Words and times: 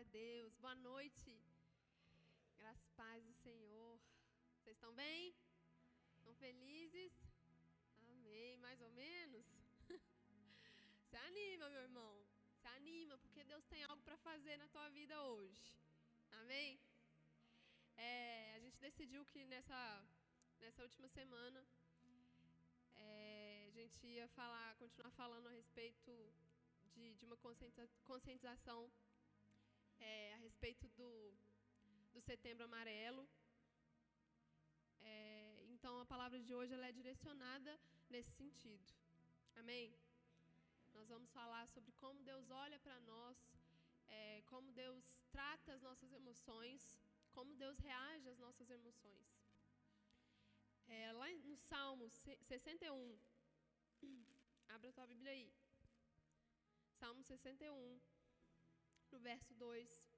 Glória 0.00 0.08
a 0.08 0.12
Deus. 0.12 0.54
Boa 0.56 0.74
noite. 0.76 1.30
Graças 2.58 2.86
e 2.86 2.90
paz 3.00 3.22
do 3.22 3.34
Senhor. 3.34 4.00
Vocês 4.56 4.74
estão 4.74 4.94
bem? 4.94 5.34
Estão 6.16 6.34
felizes? 6.36 7.12
Amém. 8.08 8.56
Mais 8.58 8.80
ou 8.80 8.90
menos? 8.92 9.44
Se 11.10 11.16
anima, 11.16 11.68
meu 11.68 11.82
irmão. 11.82 12.14
Se 12.60 12.66
anima, 12.68 13.18
porque 13.18 13.44
Deus 13.44 13.66
tem 13.66 13.82
algo 13.84 14.02
para 14.02 14.16
fazer 14.16 14.56
na 14.56 14.68
tua 14.68 14.88
vida 14.88 15.22
hoje. 15.22 15.60
Amém? 16.40 16.80
É, 17.98 18.54
a 18.56 18.60
gente 18.60 18.78
decidiu 18.78 19.22
que 19.26 19.44
nessa, 19.44 20.02
nessa 20.60 20.82
última 20.82 21.08
semana 21.08 21.62
é, 22.96 23.66
a 23.68 23.70
gente 23.70 24.06
ia 24.06 24.26
falar, 24.28 24.76
continuar 24.76 25.10
falando 25.10 25.48
a 25.48 25.52
respeito 25.60 26.10
de, 26.94 27.14
de 27.16 27.26
uma 27.26 27.36
conscientização 28.04 28.90
é, 30.00 30.34
a 30.34 30.38
respeito 30.38 30.88
do, 30.88 31.34
do 32.12 32.20
Setembro 32.20 32.64
Amarelo. 32.64 33.28
É, 35.02 35.64
então, 35.68 35.98
a 36.00 36.06
palavra 36.06 36.40
de 36.40 36.54
hoje 36.54 36.74
ela 36.74 36.86
é 36.86 36.92
direcionada 36.92 37.78
nesse 38.08 38.30
sentido. 38.32 38.92
Amém? 39.56 39.94
Nós 40.92 41.08
vamos 41.08 41.30
falar 41.30 41.66
sobre 41.68 41.92
como 41.92 42.22
Deus 42.22 42.50
olha 42.50 42.78
para 42.80 42.98
nós, 43.00 43.36
é, 44.08 44.42
como 44.46 44.72
Deus 44.72 45.22
trata 45.30 45.72
as 45.72 45.82
nossas 45.82 46.12
emoções, 46.12 46.98
como 47.32 47.54
Deus 47.54 47.78
reage 47.78 48.28
às 48.28 48.38
nossas 48.38 48.68
emoções. 48.70 49.28
É, 50.88 51.12
lá 51.12 51.30
no 51.44 51.56
Salmo 51.56 52.10
61, 52.10 53.18
abra 54.68 54.90
a 54.90 54.92
tua 54.92 55.06
Bíblia 55.06 55.32
aí. 55.32 55.52
Salmo 57.00 57.22
61, 57.22 58.00
no 59.12 59.18
verso 59.18 59.52
2. 59.54 60.10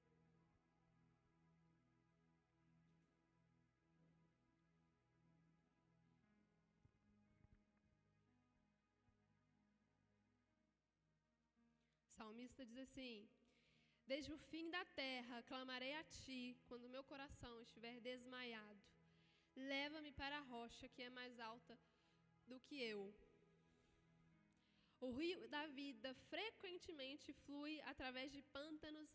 O 12.05 12.11
salmista 12.11 12.65
diz 12.65 12.79
assim: 12.79 13.29
Desde 14.07 14.33
o 14.33 14.39
fim 14.39 14.71
da 14.71 14.85
terra 14.85 15.43
clamarei 15.45 15.95
a 15.95 16.05
ti, 16.05 16.57
quando 16.67 16.89
meu 16.89 17.05
coração 17.05 17.63
estiver 17.63 18.01
desmaiado. 18.01 18.83
Leva-me 19.55 20.13
para 20.13 20.39
a 20.39 20.41
rocha 20.41 20.89
que 20.89 21.03
é 21.03 21.11
mais 21.11 21.39
alta 21.39 21.79
do 22.47 22.59
que 22.61 22.81
eu. 22.81 23.15
O 25.07 25.11
rio 25.21 25.41
da 25.55 25.65
vida 25.81 26.11
frequentemente 26.33 27.33
flui 27.45 27.75
através 27.93 28.29
de 28.35 28.41
pântanos 28.57 29.11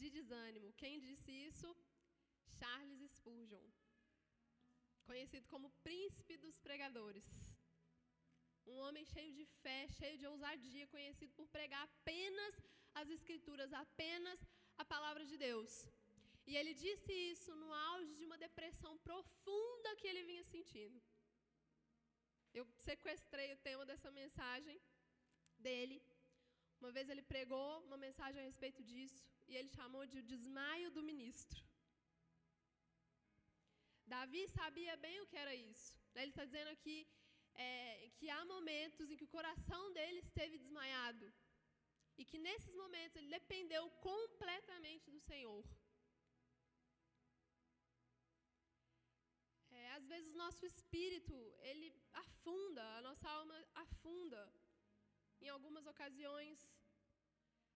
de 0.00 0.08
desânimo. 0.16 0.72
Quem 0.82 0.94
disse 1.06 1.30
isso? 1.48 1.68
Charles 2.58 3.02
Spurgeon, 3.16 3.66
conhecido 5.08 5.46
como 5.52 5.74
príncipe 5.88 6.36
dos 6.44 6.56
pregadores. 6.66 7.26
Um 8.70 8.78
homem 8.84 9.04
cheio 9.12 9.32
de 9.38 9.44
fé, 9.62 9.80
cheio 9.98 10.16
de 10.20 10.26
ousadia, 10.32 10.86
conhecido 10.94 11.32
por 11.38 11.46
pregar 11.56 11.82
apenas 11.84 12.54
as 12.94 13.10
Escrituras, 13.10 13.70
apenas 13.84 14.38
a 14.78 14.84
palavra 14.94 15.24
de 15.30 15.36
Deus. 15.36 15.72
E 16.46 16.56
ele 16.56 16.72
disse 16.72 17.12
isso 17.32 17.54
no 17.62 17.70
auge 17.90 18.14
de 18.18 18.24
uma 18.24 18.38
depressão 18.46 18.96
profunda 19.08 19.96
que 19.96 20.08
ele 20.10 20.22
vinha 20.30 20.44
sentindo. 20.54 20.98
Eu 22.58 22.66
sequestrei 22.78 23.52
o 23.52 23.58
tema 23.58 23.84
dessa 23.84 24.10
mensagem 24.10 24.80
dele. 25.66 25.96
Uma 26.80 26.92
vez 26.96 27.08
ele 27.08 27.22
pregou 27.32 27.68
uma 27.86 27.98
mensagem 28.06 28.40
a 28.40 28.48
respeito 28.50 28.82
disso 28.90 29.22
e 29.48 29.56
ele 29.58 29.70
chamou 29.78 30.04
de 30.12 30.20
desmaio 30.32 30.90
do 30.96 31.02
ministro. 31.10 31.60
Davi 34.14 34.42
sabia 34.48 34.96
bem 34.96 35.16
o 35.20 35.26
que 35.30 35.38
era 35.44 35.54
isso. 35.54 35.88
Ele 36.14 36.32
está 36.32 36.44
dizendo 36.44 36.70
aqui 36.76 36.98
é, 37.54 38.10
que 38.16 38.28
há 38.34 38.44
momentos 38.44 39.10
em 39.10 39.16
que 39.16 39.26
o 39.28 39.34
coração 39.36 39.82
dele 39.96 40.20
esteve 40.20 40.56
desmaiado 40.64 41.26
e 42.16 42.24
que 42.24 42.38
nesses 42.46 42.74
momentos 42.82 43.16
ele 43.16 43.36
dependeu 43.38 43.84
completamente 44.08 45.10
do 45.10 45.20
Senhor. 45.20 45.64
É, 49.70 49.90
às 49.98 50.06
vezes 50.12 50.32
o 50.32 50.38
nosso 50.44 50.64
espírito 50.66 51.36
ele 51.70 51.88
afunda, 52.24 52.82
a 52.98 53.02
nossa 53.02 53.28
alma 53.28 53.56
afunda 53.74 54.40
em 55.40 55.48
algumas 55.48 55.86
ocasiões, 55.92 56.58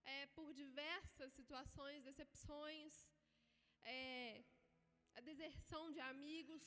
é, 0.04 0.26
por 0.36 0.52
diversas 0.52 1.32
situações, 1.32 2.04
decepções, 2.10 2.92
é, 3.82 4.42
a 5.14 5.20
deserção 5.20 5.90
de 5.90 6.00
amigos, 6.00 6.66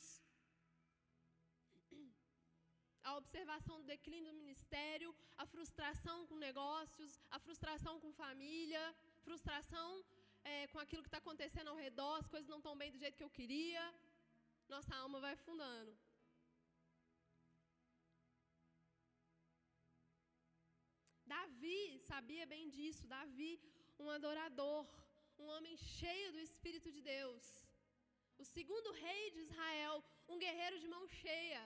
a 3.08 3.16
observação 3.16 3.74
do 3.80 3.86
declínio 3.94 4.32
do 4.32 4.38
ministério, 4.42 5.14
a 5.36 5.46
frustração 5.46 6.26
com 6.26 6.36
negócios, 6.48 7.20
a 7.30 7.38
frustração 7.38 8.00
com 8.00 8.12
família, 8.12 8.82
frustração 9.26 10.04
é, 10.44 10.66
com 10.72 10.78
aquilo 10.78 11.02
que 11.02 11.08
está 11.08 11.18
acontecendo 11.18 11.68
ao 11.68 11.76
redor, 11.76 12.16
as 12.16 12.28
coisas 12.34 12.48
não 12.48 12.58
estão 12.58 12.76
bem 12.76 12.90
do 12.90 12.98
jeito 12.98 13.16
que 13.16 13.26
eu 13.28 13.36
queria. 13.38 13.82
Nossa 14.68 14.94
alma 14.96 15.20
vai 15.20 15.34
afundando. 15.34 15.92
Davi 21.36 21.80
sabia 22.10 22.44
bem 22.52 22.64
disso. 22.76 23.10
Davi, 23.16 23.52
um 24.02 24.08
adorador, 24.16 24.82
um 25.42 25.46
homem 25.54 25.74
cheio 25.98 26.28
do 26.34 26.40
Espírito 26.48 26.88
de 26.96 27.00
Deus. 27.14 27.44
O 28.42 28.44
segundo 28.54 28.90
rei 29.06 29.24
de 29.34 29.40
Israel, 29.46 29.94
um 30.32 30.38
guerreiro 30.44 30.78
de 30.82 30.88
mão 30.94 31.02
cheia. 31.22 31.64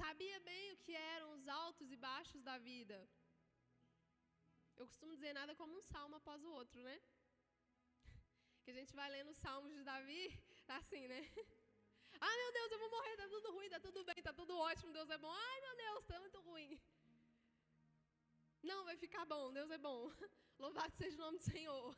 Sabia 0.00 0.38
bem 0.50 0.64
o 0.72 0.80
que 0.84 0.94
eram 1.14 1.28
os 1.36 1.46
altos 1.62 1.90
e 1.94 1.96
baixos 2.08 2.42
da 2.48 2.56
vida. 2.70 2.98
Eu 4.80 4.86
costumo 4.90 5.14
dizer 5.18 5.32
nada 5.40 5.54
como 5.60 5.76
um 5.78 5.86
salmo 5.92 6.16
após 6.20 6.42
o 6.44 6.52
outro, 6.60 6.80
né? 6.88 6.96
Que 8.64 8.72
a 8.74 8.78
gente 8.78 8.94
vai 9.00 9.08
lendo 9.16 9.30
os 9.34 9.40
salmos 9.46 9.72
de 9.76 9.82
Davi, 9.92 10.24
tá 10.68 10.76
assim, 10.82 11.04
né? 11.14 11.20
Ah, 12.26 12.36
meu 12.40 12.52
Deus, 12.56 12.70
eu 12.72 12.78
vou 12.82 12.90
morrer, 12.90 13.16
tá 13.16 13.26
tudo 13.34 13.52
ruim, 13.56 13.68
tá 13.74 13.80
tudo 13.86 14.00
bem, 14.08 14.20
tá 14.28 14.32
tudo 14.38 14.54
ótimo, 14.70 14.92
Deus 14.92 15.10
é 15.16 15.18
bom. 15.24 15.30
Ai, 15.30 15.60
meu 15.64 15.74
Deus, 15.82 16.06
tá 16.06 16.18
muito 16.24 16.40
ruim. 16.40 16.70
Vai 18.88 18.96
ficar 18.96 19.24
bom, 19.32 19.44
Deus 19.56 19.70
é 19.76 19.78
bom. 19.86 20.00
Louvado 20.64 20.94
seja 21.00 21.16
o 21.16 21.24
nome 21.24 21.38
do 21.40 21.46
Senhor. 21.54 21.88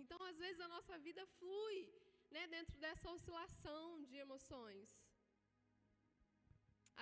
Então, 0.00 0.18
às 0.30 0.38
vezes, 0.42 0.60
a 0.60 0.70
nossa 0.74 0.94
vida 1.06 1.22
flui 1.38 1.78
né, 2.34 2.42
dentro 2.54 2.76
dessa 2.84 3.08
oscilação 3.12 3.84
de 4.08 4.16
emoções. 4.24 4.88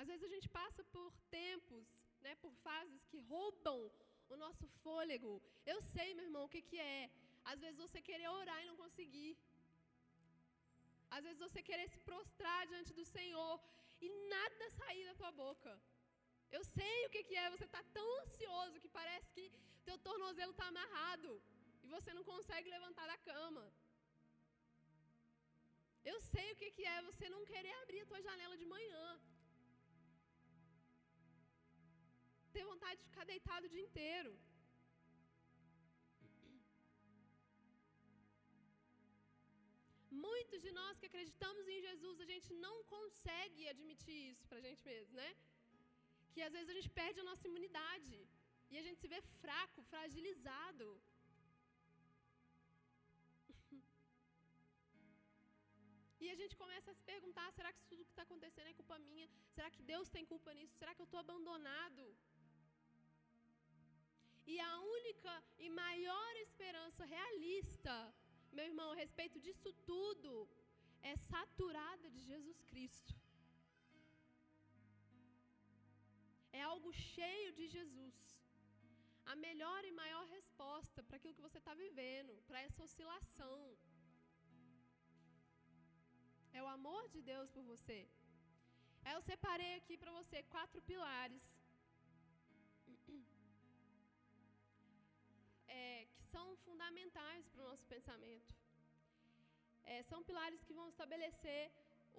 Às 0.01 0.09
vezes, 0.11 0.25
a 0.29 0.33
gente 0.35 0.49
passa 0.61 0.85
por 0.97 1.11
tempos, 1.41 1.87
né, 2.25 2.35
por 2.45 2.53
fases 2.67 3.03
que 3.11 3.19
roubam 3.33 3.81
o 4.29 4.37
nosso 4.45 4.69
fôlego. 4.83 5.33
Eu 5.73 5.81
sei, 5.95 6.09
meu 6.13 6.27
irmão, 6.29 6.45
o 6.45 6.53
que, 6.55 6.61
que 6.71 6.79
é. 6.79 7.11
Às 7.53 7.61
vezes, 7.65 7.85
você 7.87 8.03
querer 8.11 8.29
orar 8.41 8.63
e 8.63 8.71
não 8.71 8.81
conseguir. 8.85 9.33
Às 11.17 11.25
vezes, 11.25 11.47
você 11.49 11.63
querer 11.71 11.89
se 11.95 12.01
prostrar 12.11 12.63
diante 12.67 12.93
do 12.93 13.07
Senhor 13.19 13.55
e 14.03 14.11
nada 14.35 14.71
sair 14.83 15.07
da 15.07 15.15
tua 15.23 15.33
boca. 15.45 15.73
Eu 16.57 16.63
sei 16.77 16.97
o 17.07 17.11
que, 17.15 17.23
que 17.29 17.37
é 17.43 17.51
você 17.55 17.67
estar 17.67 17.83
tá 17.85 17.91
tão 17.97 18.07
ansioso 18.23 18.81
que 18.83 18.97
parece 19.01 19.29
que 19.37 19.45
teu 19.89 19.97
tornozelo 20.09 20.53
está 20.55 20.67
amarrado 20.69 21.31
e 21.85 21.89
você 21.97 22.11
não 22.17 22.25
consegue 22.33 22.75
levantar 22.77 23.07
da 23.13 23.19
cama. 23.31 23.65
Eu 26.11 26.19
sei 26.33 26.47
o 26.53 26.59
que, 26.61 26.69
que 26.77 26.85
é 26.95 27.07
você 27.09 27.27
não 27.35 27.43
querer 27.53 27.75
abrir 27.83 28.01
a 28.03 28.11
tua 28.11 28.21
janela 28.29 28.57
de 28.61 28.67
manhã. 28.75 29.07
Ter 32.57 32.65
vontade 32.73 32.99
de 33.01 33.09
ficar 33.11 33.27
deitado 33.33 33.67
o 33.67 33.73
dia 33.75 33.87
inteiro. 33.89 34.33
Muitos 40.27 40.61
de 40.67 40.73
nós 40.79 40.99
que 40.99 41.09
acreditamos 41.11 41.65
em 41.75 41.81
Jesus, 41.89 42.17
a 42.21 42.29
gente 42.33 42.51
não 42.65 42.77
consegue 42.95 43.69
admitir 43.75 44.19
isso 44.31 44.47
para 44.49 44.59
a 44.59 44.67
gente 44.67 44.83
mesmo, 44.93 45.15
né? 45.23 45.31
Que 46.39 46.47
às 46.47 46.55
vezes 46.57 46.71
a 46.73 46.77
gente 46.79 46.91
perde 46.99 47.19
a 47.21 47.29
nossa 47.29 47.45
imunidade 47.51 48.17
e 48.71 48.75
a 48.81 48.83
gente 48.87 49.01
se 49.03 49.09
vê 49.13 49.21
fraco, 49.43 49.79
fragilizado. 49.93 50.87
e 56.23 56.27
a 56.35 56.37
gente 56.41 56.55
começa 56.63 56.89
a 56.93 56.97
se 56.99 57.05
perguntar: 57.13 57.47
será 57.57 57.71
que 57.73 57.81
isso 57.81 57.89
tudo 57.91 58.07
que 58.07 58.15
está 58.15 58.25
acontecendo 58.29 58.69
é 58.73 58.79
culpa 58.81 58.97
minha? 59.09 59.27
Será 59.57 59.69
que 59.75 59.83
Deus 59.93 60.07
tem 60.17 60.25
culpa 60.33 60.53
nisso? 60.59 60.79
Será 60.81 60.93
que 60.95 61.03
eu 61.05 61.11
estou 61.11 61.21
abandonado? 61.27 62.05
E 64.53 64.57
a 64.71 64.75
única 64.99 65.33
e 65.67 65.69
maior 65.85 66.33
esperança 66.47 67.03
realista, 67.17 67.97
meu 68.59 68.67
irmão, 68.71 68.89
a 68.93 69.01
respeito 69.05 69.39
disso 69.47 69.71
tudo, 69.93 70.33
é 71.13 71.15
saturada 71.33 72.07
de 72.15 72.21
Jesus 72.31 72.61
Cristo. 72.71 73.15
É 76.59 76.63
algo 76.73 76.91
cheio 77.15 77.51
de 77.59 77.67
Jesus. 77.77 78.19
a 79.33 79.35
melhor 79.47 79.81
e 79.89 79.91
maior 80.03 80.25
resposta 80.37 80.99
para 81.07 81.17
aquilo 81.19 81.35
que 81.37 81.47
você 81.47 81.59
está 81.61 81.73
vivendo, 81.81 82.33
para 82.49 82.61
essa 82.67 82.83
oscilação. 82.87 83.57
É 86.59 86.61
o 86.67 86.69
amor 86.77 87.03
de 87.15 87.21
Deus 87.31 87.49
por 87.57 87.65
você. 87.73 87.99
Eu 89.13 89.21
separei 89.29 89.73
aqui 89.81 89.97
para 90.03 90.13
você 90.19 90.39
quatro 90.55 90.81
pilares 90.91 91.45
é, 95.81 96.07
que 96.15 96.25
são 96.33 96.47
fundamentais 96.65 97.45
para 97.51 97.63
o 97.65 97.69
nosso 97.71 97.87
pensamento. 97.95 98.55
É, 99.93 100.03
são 100.11 100.21
pilares 100.31 100.65
que 100.65 100.79
vão 100.81 100.89
estabelecer 100.95 101.63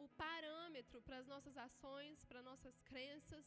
o 0.03 0.07
parâmetro 0.23 1.01
para 1.07 1.17
as 1.21 1.27
nossas 1.33 1.57
ações, 1.67 2.23
para 2.29 2.47
nossas 2.51 2.77
crenças. 2.91 3.45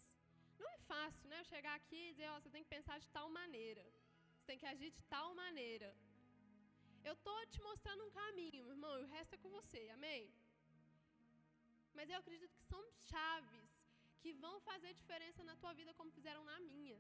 Não 0.62 0.70
é 0.76 0.79
fácil, 0.93 1.29
né? 1.31 1.37
Eu 1.41 1.49
chegar 1.53 1.75
aqui 1.81 2.00
e 2.05 2.12
dizer, 2.12 2.29
ó, 2.32 2.38
você 2.38 2.50
tem 2.55 2.64
que 2.64 2.75
pensar 2.76 2.97
de 3.05 3.09
tal 3.17 3.29
maneira. 3.41 3.85
Você 4.35 4.44
tem 4.50 4.59
que 4.62 4.70
agir 4.73 4.91
de 4.99 5.03
tal 5.14 5.29
maneira. 5.43 5.91
Eu 7.09 7.14
estou 7.19 7.38
te 7.53 7.61
mostrando 7.69 8.05
um 8.06 8.12
caminho, 8.20 8.62
meu 8.64 8.75
irmão, 8.76 8.94
e 8.99 9.05
o 9.05 9.12
resto 9.17 9.35
é 9.37 9.43
com 9.44 9.50
você, 9.59 9.81
amém? 9.97 10.23
Mas 11.97 12.09
eu 12.11 12.19
acredito 12.23 12.55
que 12.59 12.70
são 12.73 12.82
chaves 13.11 13.69
que 14.23 14.32
vão 14.44 14.55
fazer 14.69 14.93
diferença 15.00 15.43
na 15.49 15.56
tua 15.62 15.73
vida 15.81 15.93
como 15.99 16.17
fizeram 16.19 16.44
na 16.50 16.59
minha. 16.70 16.99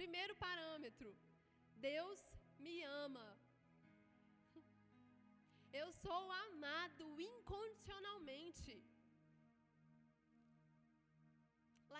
Primeiro 0.00 0.34
parâmetro: 0.46 1.10
Deus 1.88 2.20
me 2.66 2.76
ama. 3.04 3.26
Eu 5.80 5.88
sou 6.04 6.22
amado 6.46 7.06
incondicionalmente. 7.32 8.74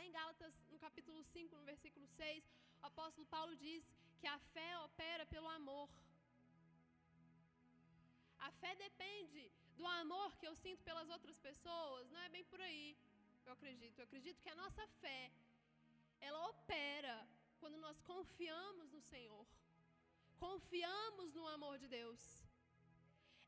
Em 0.05 0.11
Gálatas, 0.11 0.55
no 0.73 0.79
capítulo 0.85 1.21
5, 1.23 1.57
no 1.57 1.65
versículo 1.73 2.07
6, 2.07 2.45
o 2.83 2.87
apóstolo 2.87 3.27
Paulo 3.35 3.55
diz 3.65 3.83
que 4.21 4.27
a 4.27 4.39
fé 4.55 4.71
opera 4.87 5.25
pelo 5.35 5.49
amor. 5.59 5.89
A 8.49 8.51
fé 8.61 8.73
depende 8.87 9.45
do 9.79 9.87
amor 10.01 10.29
que 10.39 10.49
eu 10.49 10.57
sinto 10.65 10.83
pelas 10.89 11.09
outras 11.17 11.39
pessoas. 11.47 12.11
Não 12.11 12.21
é 12.27 12.29
bem 12.37 12.45
por 12.53 12.61
aí, 12.69 12.97
eu 13.47 13.53
acredito. 13.53 13.97
Eu 13.99 14.07
acredito 14.09 14.43
que 14.43 14.53
a 14.55 14.61
nossa 14.63 14.85
fé, 15.03 15.23
ela 16.21 16.49
opera 16.49 17.17
quando 17.61 17.79
nós 17.87 18.01
confiamos 18.13 18.91
no 18.91 19.03
Senhor. 19.13 19.47
Confiamos 20.47 21.33
no 21.39 21.47
amor 21.57 21.79
de 21.79 21.89
Deus. 21.99 22.23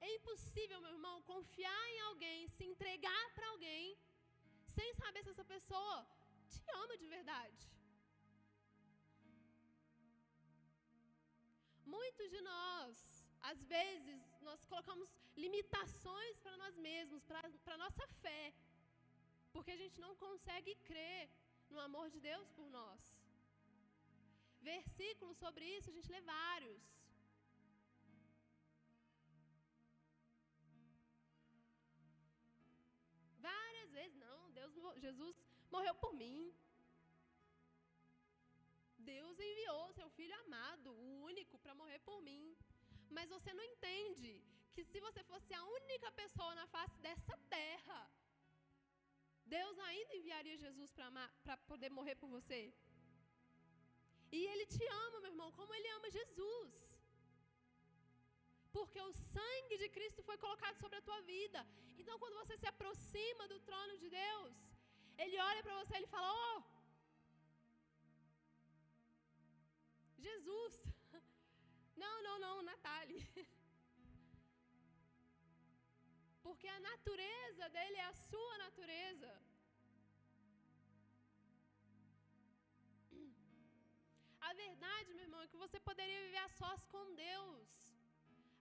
É 0.01 0.09
impossível, 0.19 0.81
meu 0.81 0.93
irmão, 0.99 1.17
confiar 1.23 1.85
em 1.95 2.01
alguém, 2.09 2.47
se 2.57 2.65
entregar 2.73 3.25
para 3.35 3.49
alguém, 3.55 3.99
sem 4.77 4.91
saber 5.03 5.23
se 5.25 5.31
essa 5.31 5.45
pessoa 5.57 5.97
te 6.59 6.71
ama 6.83 6.97
de 7.03 7.07
verdade. 7.17 7.63
Muitos 11.97 12.29
de 12.35 12.41
nós, 12.53 12.97
às 13.51 13.61
vezes, 13.75 14.21
nós 14.49 14.65
colocamos 14.71 15.09
limitações 15.45 16.39
para 16.45 16.57
nós 16.63 16.77
mesmos, 16.89 17.25
para 17.31 17.75
a 17.75 17.83
nossa 17.85 18.07
fé, 18.23 18.45
porque 19.53 19.73
a 19.73 19.81
gente 19.83 20.01
não 20.07 20.15
consegue 20.27 20.75
crer 20.89 21.23
no 21.71 21.81
amor 21.89 22.07
de 22.15 22.21
Deus 22.31 22.49
por 22.59 22.69
nós. 22.79 23.03
Versículos 24.73 25.37
sobre 25.45 25.65
isso 25.77 25.91
a 25.91 25.97
gente 25.97 26.11
lê 26.15 26.21
vários. 26.21 26.85
Várias 33.51 33.91
vezes, 33.99 34.17
não, 34.27 34.51
Deus, 34.53 34.73
Jesus 35.07 35.37
morreu 35.71 35.95
por 36.03 36.13
mim. 36.15 36.55
Deus 39.13 39.39
enviou 39.39 39.93
seu 39.93 40.09
filho 40.17 40.37
amado, 40.45 40.91
o 40.93 41.23
único, 41.31 41.59
para 41.59 41.75
morrer 41.75 41.99
por 42.09 42.21
mim. 42.23 42.57
Mas 43.11 43.29
você 43.29 43.53
não 43.53 43.65
entende 43.73 44.33
que 44.75 44.85
se 44.91 45.01
você 45.07 45.23
fosse 45.25 45.53
a 45.55 45.65
única 45.79 46.11
pessoa 46.13 46.53
na 46.55 46.67
face 46.75 46.97
dessa 47.07 47.37
terra, 47.57 48.01
Deus 49.47 49.79
ainda 49.79 50.17
enviaria 50.17 50.57
Jesus 50.57 50.91
para 51.45 51.57
poder 51.71 51.91
morrer 51.91 52.17
por 52.17 52.29
você. 52.37 52.73
E 54.33 54.41
Ele 54.53 54.67
te 54.67 54.85
ama, 55.05 55.21
meu 55.21 55.31
irmão, 55.33 55.53
como 55.53 55.75
Ele 55.75 55.89
ama 55.97 56.11
Jesus. 56.11 56.75
Porque 58.77 59.01
o 59.01 59.13
sangue 59.13 59.77
de 59.83 59.89
Cristo 59.97 60.23
foi 60.29 60.37
colocado 60.45 60.77
sobre 60.79 60.97
a 60.99 61.07
tua 61.09 61.21
vida. 61.21 61.61
Então, 61.97 62.19
quando 62.19 62.41
você 62.41 62.57
se 62.57 62.67
aproxima 62.67 63.47
do 63.47 63.61
trono 63.61 63.97
de 64.03 64.09
Deus, 64.11 64.57
Ele 65.23 65.39
olha 65.49 65.63
para 65.63 65.79
você 65.81 65.97
e 65.99 66.07
fala: 66.15 66.29
Oh, 66.43 66.63
Jesus. 70.27 70.75
Não, 72.03 72.15
não, 72.27 72.37
não, 72.45 72.63
Natália. 72.63 73.23
Porque 76.47 76.69
a 76.69 76.81
natureza 76.81 77.69
dele 77.77 77.97
é 77.97 78.07
a 78.07 78.15
sua 78.31 78.55
natureza. 78.59 79.31
A 84.49 84.53
verdade, 84.65 85.15
meu 85.15 85.25
irmão, 85.27 85.43
é 85.43 85.49
que 85.53 85.63
você 85.65 85.79
poderia 85.89 86.21
viver 86.27 86.43
a 86.47 86.49
sós 86.61 86.85
com 86.95 87.15
Deus 87.15 87.69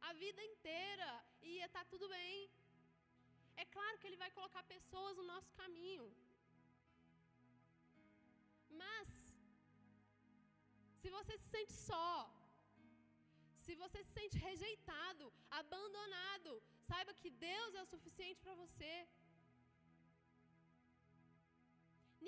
a 0.09 0.13
vida 0.13 0.41
inteira 0.51 1.09
e 1.41 1.50
ia 1.57 1.65
estar 1.65 1.83
tá 1.83 1.91
tudo 1.91 2.07
bem. 2.17 2.50
É 3.55 3.65
claro 3.75 3.97
que 4.00 4.07
Ele 4.07 4.21
vai 4.23 4.31
colocar 4.38 4.63
pessoas 4.75 5.17
no 5.17 5.25
nosso 5.33 5.51
caminho. 5.61 6.05
Mas, 8.84 9.08
se 11.02 11.10
você 11.16 11.34
se 11.42 11.48
sente 11.56 11.74
só, 11.90 12.10
se 13.64 13.74
você 13.81 14.00
se 14.04 14.14
sente 14.20 14.38
rejeitado, 14.48 15.25
abandonado, 15.60 16.52
saiba 16.90 17.14
que 17.22 17.30
Deus 17.50 17.75
é 17.75 17.81
o 17.81 17.92
suficiente 17.94 18.40
para 18.46 18.56
você. 18.64 18.94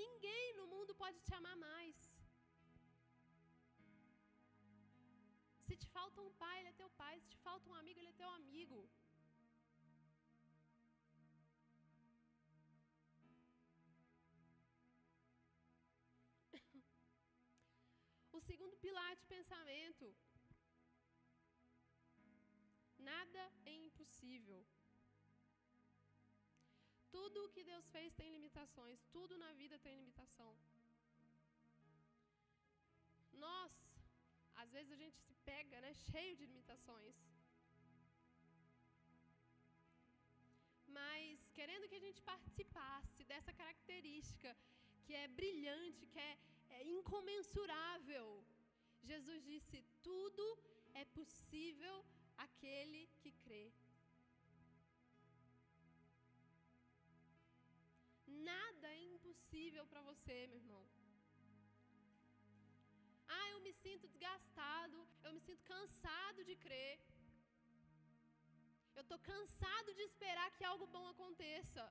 Ninguém 0.04 0.46
no 0.60 0.68
mundo 0.74 0.94
pode 1.04 1.20
te 1.26 1.34
amar 1.40 1.56
mais. 1.68 1.98
Se 5.66 5.76
te 5.82 5.88
falta 5.98 6.22
um 6.28 6.34
pai, 6.44 6.56
ele 6.60 6.72
é 6.74 6.80
teu 6.82 6.90
pai. 7.02 7.14
Se 7.20 7.30
te 7.34 7.40
falta 7.48 7.70
um 7.70 7.78
amigo, 7.82 8.00
ele 8.00 8.14
é 8.14 8.22
teu 8.24 8.30
amigo. 8.40 8.80
Segundo 18.50 18.78
pilar 18.86 19.12
de 19.16 19.26
pensamento 19.36 20.08
Nada 23.12 23.42
é 23.72 23.74
impossível. 23.88 24.62
Tudo 27.16 27.38
o 27.46 27.50
que 27.54 27.64
Deus 27.72 27.86
fez 27.96 28.14
tem 28.20 28.32
limitações, 28.38 29.04
tudo 29.16 29.38
na 29.44 29.52
vida 29.62 29.78
tem 29.86 29.96
limitação. 30.00 30.52
Nós, 33.46 33.74
às 34.64 34.72
vezes 34.76 34.92
a 34.92 35.00
gente 35.04 35.18
se 35.28 35.36
pega, 35.50 35.80
né, 35.86 35.94
cheio 36.12 36.36
de 36.40 36.48
limitações. 36.52 37.16
Mas 40.98 41.50
querendo 41.58 41.88
que 41.90 42.00
a 42.02 42.06
gente 42.08 42.22
participasse 42.34 43.24
dessa 43.32 43.54
característica 43.62 44.50
que 45.04 45.14
é 45.14 45.28
brilhante, 45.28 46.08
que 46.08 46.20
é, 46.20 46.38
é 46.78 46.84
incomensurável, 46.98 48.28
Jesus 49.12 49.40
disse: 49.52 49.78
tudo 50.08 50.46
é 51.02 51.06
possível 51.18 51.96
aquele 52.46 53.02
que 53.22 53.32
crê. 53.44 53.66
Nada 58.52 58.88
é 58.98 59.02
impossível 59.16 59.84
para 59.92 60.02
você, 60.10 60.36
meu 60.52 60.60
irmão. 60.64 60.84
Ah, 63.36 63.48
eu 63.54 63.60
me 63.66 63.74
sinto 63.84 64.08
desgastado, 64.14 64.98
eu 65.26 65.34
me 65.36 65.42
sinto 65.48 65.64
cansado 65.74 66.44
de 66.50 66.56
crer. 66.66 66.96
Eu 68.98 69.04
estou 69.06 69.20
cansado 69.32 69.90
de 69.98 70.04
esperar 70.10 70.50
que 70.58 70.68
algo 70.72 70.86
bom 70.96 71.06
aconteça. 71.14 71.84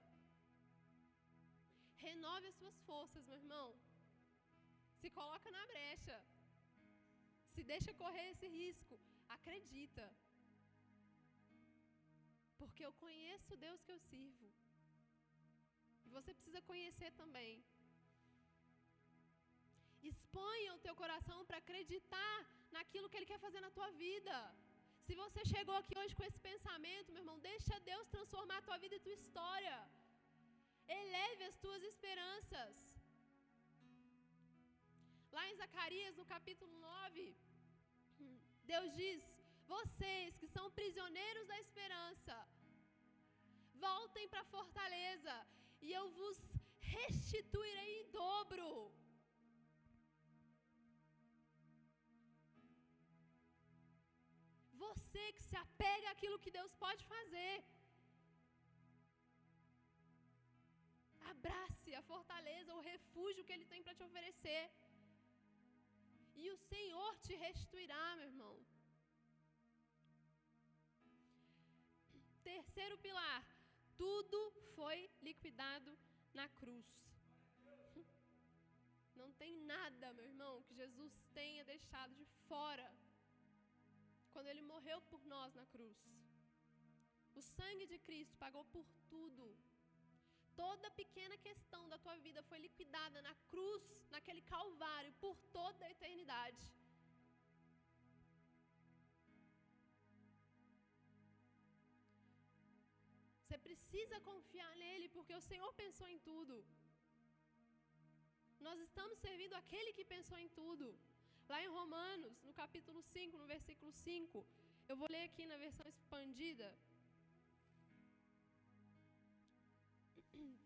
Renove 2.07 2.47
as 2.53 2.57
suas 2.61 2.79
forças, 2.89 3.27
meu 3.27 3.39
irmão. 3.43 3.69
Se 5.05 5.11
coloca 5.17 5.49
na 5.57 5.63
brecha. 5.71 6.15
Se 7.55 7.63
deixa 7.71 7.99
correr 8.03 8.27
esse 8.31 8.47
risco. 8.61 8.95
Acredita. 9.37 10.05
Porque 12.61 12.83
eu 12.87 12.93
conheço 13.03 13.49
o 13.55 13.61
Deus 13.65 13.83
que 13.83 13.93
eu 13.95 13.99
sirvo. 14.07 14.49
E 16.07 16.11
você 16.17 16.33
precisa 16.39 16.63
conhecer 16.71 17.11
também. 17.21 17.53
Exponha 20.13 20.71
o 20.77 20.83
teu 20.87 20.95
coração 21.03 21.39
para 21.45 21.61
acreditar 21.65 22.37
naquilo 22.79 23.11
que 23.11 23.19
Ele 23.19 23.31
quer 23.33 23.45
fazer 23.47 23.61
na 23.67 23.73
tua 23.77 23.91
vida. 24.05 24.39
Se 25.07 25.15
você 25.23 25.45
chegou 25.55 25.77
aqui 25.83 25.97
hoje 26.03 26.17
com 26.19 26.27
esse 26.31 26.41
pensamento, 26.51 27.13
meu 27.13 27.25
irmão, 27.25 27.39
deixa 27.51 27.85
Deus 27.93 28.13
transformar 28.17 28.59
a 28.61 28.67
tua 28.71 28.81
vida 28.87 28.97
e 28.97 29.05
tua 29.07 29.19
história. 29.21 29.77
Eleve 31.01 31.45
as 31.51 31.59
tuas 31.67 31.85
esperanças. 31.93 32.84
Lá 35.37 35.45
em 35.51 35.57
Zacarias, 35.61 36.17
no 36.19 36.25
capítulo 36.33 36.75
9, 36.81 37.23
Deus 38.73 38.89
diz: 39.01 39.23
Vocês 39.73 40.37
que 40.41 40.49
são 40.57 40.65
prisioneiros 40.81 41.47
da 41.51 41.59
esperança, 41.65 42.37
voltem 43.87 44.29
para 44.33 44.43
a 44.43 44.51
fortaleza 44.57 45.35
e 45.87 45.91
eu 46.01 46.05
vos 46.19 46.39
restituirei 46.97 47.91
em 47.97 48.05
dobro. 48.21 48.69
Você 54.85 55.25
que 55.37 55.45
se 55.51 55.57
apega 55.65 56.09
àquilo 56.15 56.43
que 56.45 56.57
Deus 56.61 56.75
pode 56.87 57.05
fazer. 57.15 57.55
Abrace 61.35 61.93
a 62.01 62.07
fortaleza, 62.15 62.79
o 62.81 62.87
refúgio 62.93 63.45
que 63.45 63.55
Ele 63.57 63.71
tem 63.75 63.83
para 63.83 63.99
te 63.99 64.05
oferecer. 64.11 64.63
E 66.45 66.51
o 66.55 66.59
Senhor 66.71 67.13
te 67.27 67.35
restituirá, 67.45 68.17
meu 68.17 68.27
irmão. 68.33 68.55
Terceiro 72.51 72.97
pilar: 73.05 73.43
tudo 74.03 74.39
foi 74.75 74.99
liquidado 75.29 75.93
na 76.39 76.47
cruz. 76.59 76.89
Não 79.21 79.31
tem 79.41 79.55
nada, 79.75 80.13
meu 80.19 80.27
irmão, 80.33 80.63
que 80.65 80.75
Jesus 80.83 81.15
tenha 81.33 81.65
deixado 81.73 82.15
de 82.21 82.27
fora 82.49 82.89
quando 84.35 84.49
ele 84.49 84.71
morreu 84.73 85.01
por 85.13 85.25
nós 85.35 85.55
na 85.55 85.65
cruz. 85.75 85.99
O 87.35 87.41
sangue 87.41 87.87
de 87.87 87.99
Cristo 88.01 88.37
pagou 88.37 88.65
por 88.67 88.87
tudo. 89.09 89.47
Toda 90.63 90.97
pequena 91.03 91.37
questão 91.49 91.83
da 91.93 91.99
tua 92.05 92.17
vida 92.27 92.41
foi 92.49 92.59
liquidada 92.67 93.21
na 93.29 93.35
cruz, 93.51 93.85
naquele 94.15 94.43
calvário, 94.55 95.13
por 95.25 95.37
toda 95.59 95.85
a 95.85 95.91
eternidade. 95.97 96.63
Você 103.43 103.59
precisa 103.69 104.19
confiar 104.31 104.73
nele, 104.85 105.09
porque 105.17 105.35
o 105.41 105.47
Senhor 105.51 105.73
pensou 105.83 106.09
em 106.15 106.19
tudo. 106.31 106.55
Nós 108.67 108.79
estamos 108.87 109.19
servindo 109.27 109.55
aquele 109.55 109.93
que 109.97 110.13
pensou 110.15 110.39
em 110.45 110.49
tudo. 110.61 110.87
Lá 111.51 111.59
em 111.63 111.69
Romanos, 111.79 112.35
no 112.47 112.53
capítulo 112.63 113.01
5, 113.03 113.37
no 113.43 113.47
versículo 113.55 113.93
5, 113.93 114.45
eu 114.89 114.97
vou 115.01 115.09
ler 115.15 115.25
aqui 115.25 115.45
na 115.47 115.59
versão 115.67 115.87
expandida. 115.87 116.69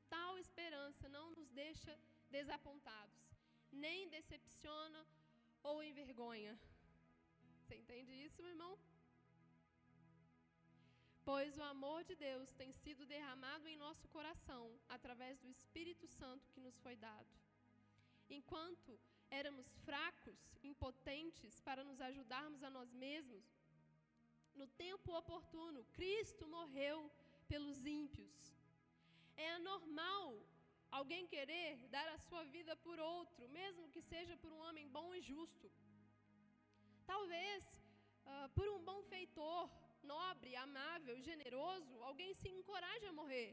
Tal 0.08 0.38
esperança 0.38 1.08
não 1.08 1.30
nos 1.30 1.50
deixa 1.50 1.98
desapontados, 2.30 3.22
nem 3.70 4.08
decepciona 4.08 5.06
ou 5.62 5.82
envergonha. 5.82 6.58
Você 7.60 7.76
entende 7.76 8.12
isso, 8.26 8.42
meu 8.42 8.50
irmão? 8.50 8.78
Pois 11.24 11.58
o 11.58 11.62
amor 11.62 12.04
de 12.04 12.14
Deus 12.14 12.52
tem 12.54 12.72
sido 12.72 13.04
derramado 13.04 13.68
em 13.68 13.76
nosso 13.76 14.08
coração 14.08 14.64
através 14.88 15.38
do 15.40 15.48
Espírito 15.48 16.06
Santo 16.06 16.50
que 16.52 16.60
nos 16.66 16.78
foi 16.78 16.96
dado. 16.96 17.28
Enquanto 18.30 18.98
éramos 19.30 19.70
fracos, 19.84 20.56
impotentes 20.62 21.60
para 21.60 21.84
nos 21.84 22.00
ajudarmos 22.00 22.62
a 22.62 22.70
nós 22.70 22.90
mesmos, 22.94 23.44
no 24.54 24.66
tempo 24.66 25.12
oportuno, 25.16 25.84
Cristo 25.92 26.48
morreu 26.48 27.10
pelos 27.46 27.84
ímpios. 27.84 28.34
É 29.44 29.48
anormal 29.58 30.24
alguém 30.98 31.26
querer 31.34 31.72
dar 31.94 32.08
a 32.08 32.18
sua 32.26 32.44
vida 32.56 32.74
por 32.86 32.98
outro, 32.98 33.48
mesmo 33.48 33.90
que 33.94 34.02
seja 34.12 34.36
por 34.36 34.50
um 34.52 34.62
homem 34.66 34.86
bom 34.96 35.08
e 35.14 35.20
justo. 35.20 35.70
Talvez 37.06 37.64
uh, 38.26 38.48
por 38.56 38.66
um 38.74 38.80
bom 38.88 39.02
feitor, 39.04 39.70
nobre, 40.02 40.56
amável, 40.56 41.16
generoso, 41.20 42.02
alguém 42.02 42.32
se 42.34 42.48
encoraje 42.48 43.06
a 43.06 43.12
morrer. 43.20 43.52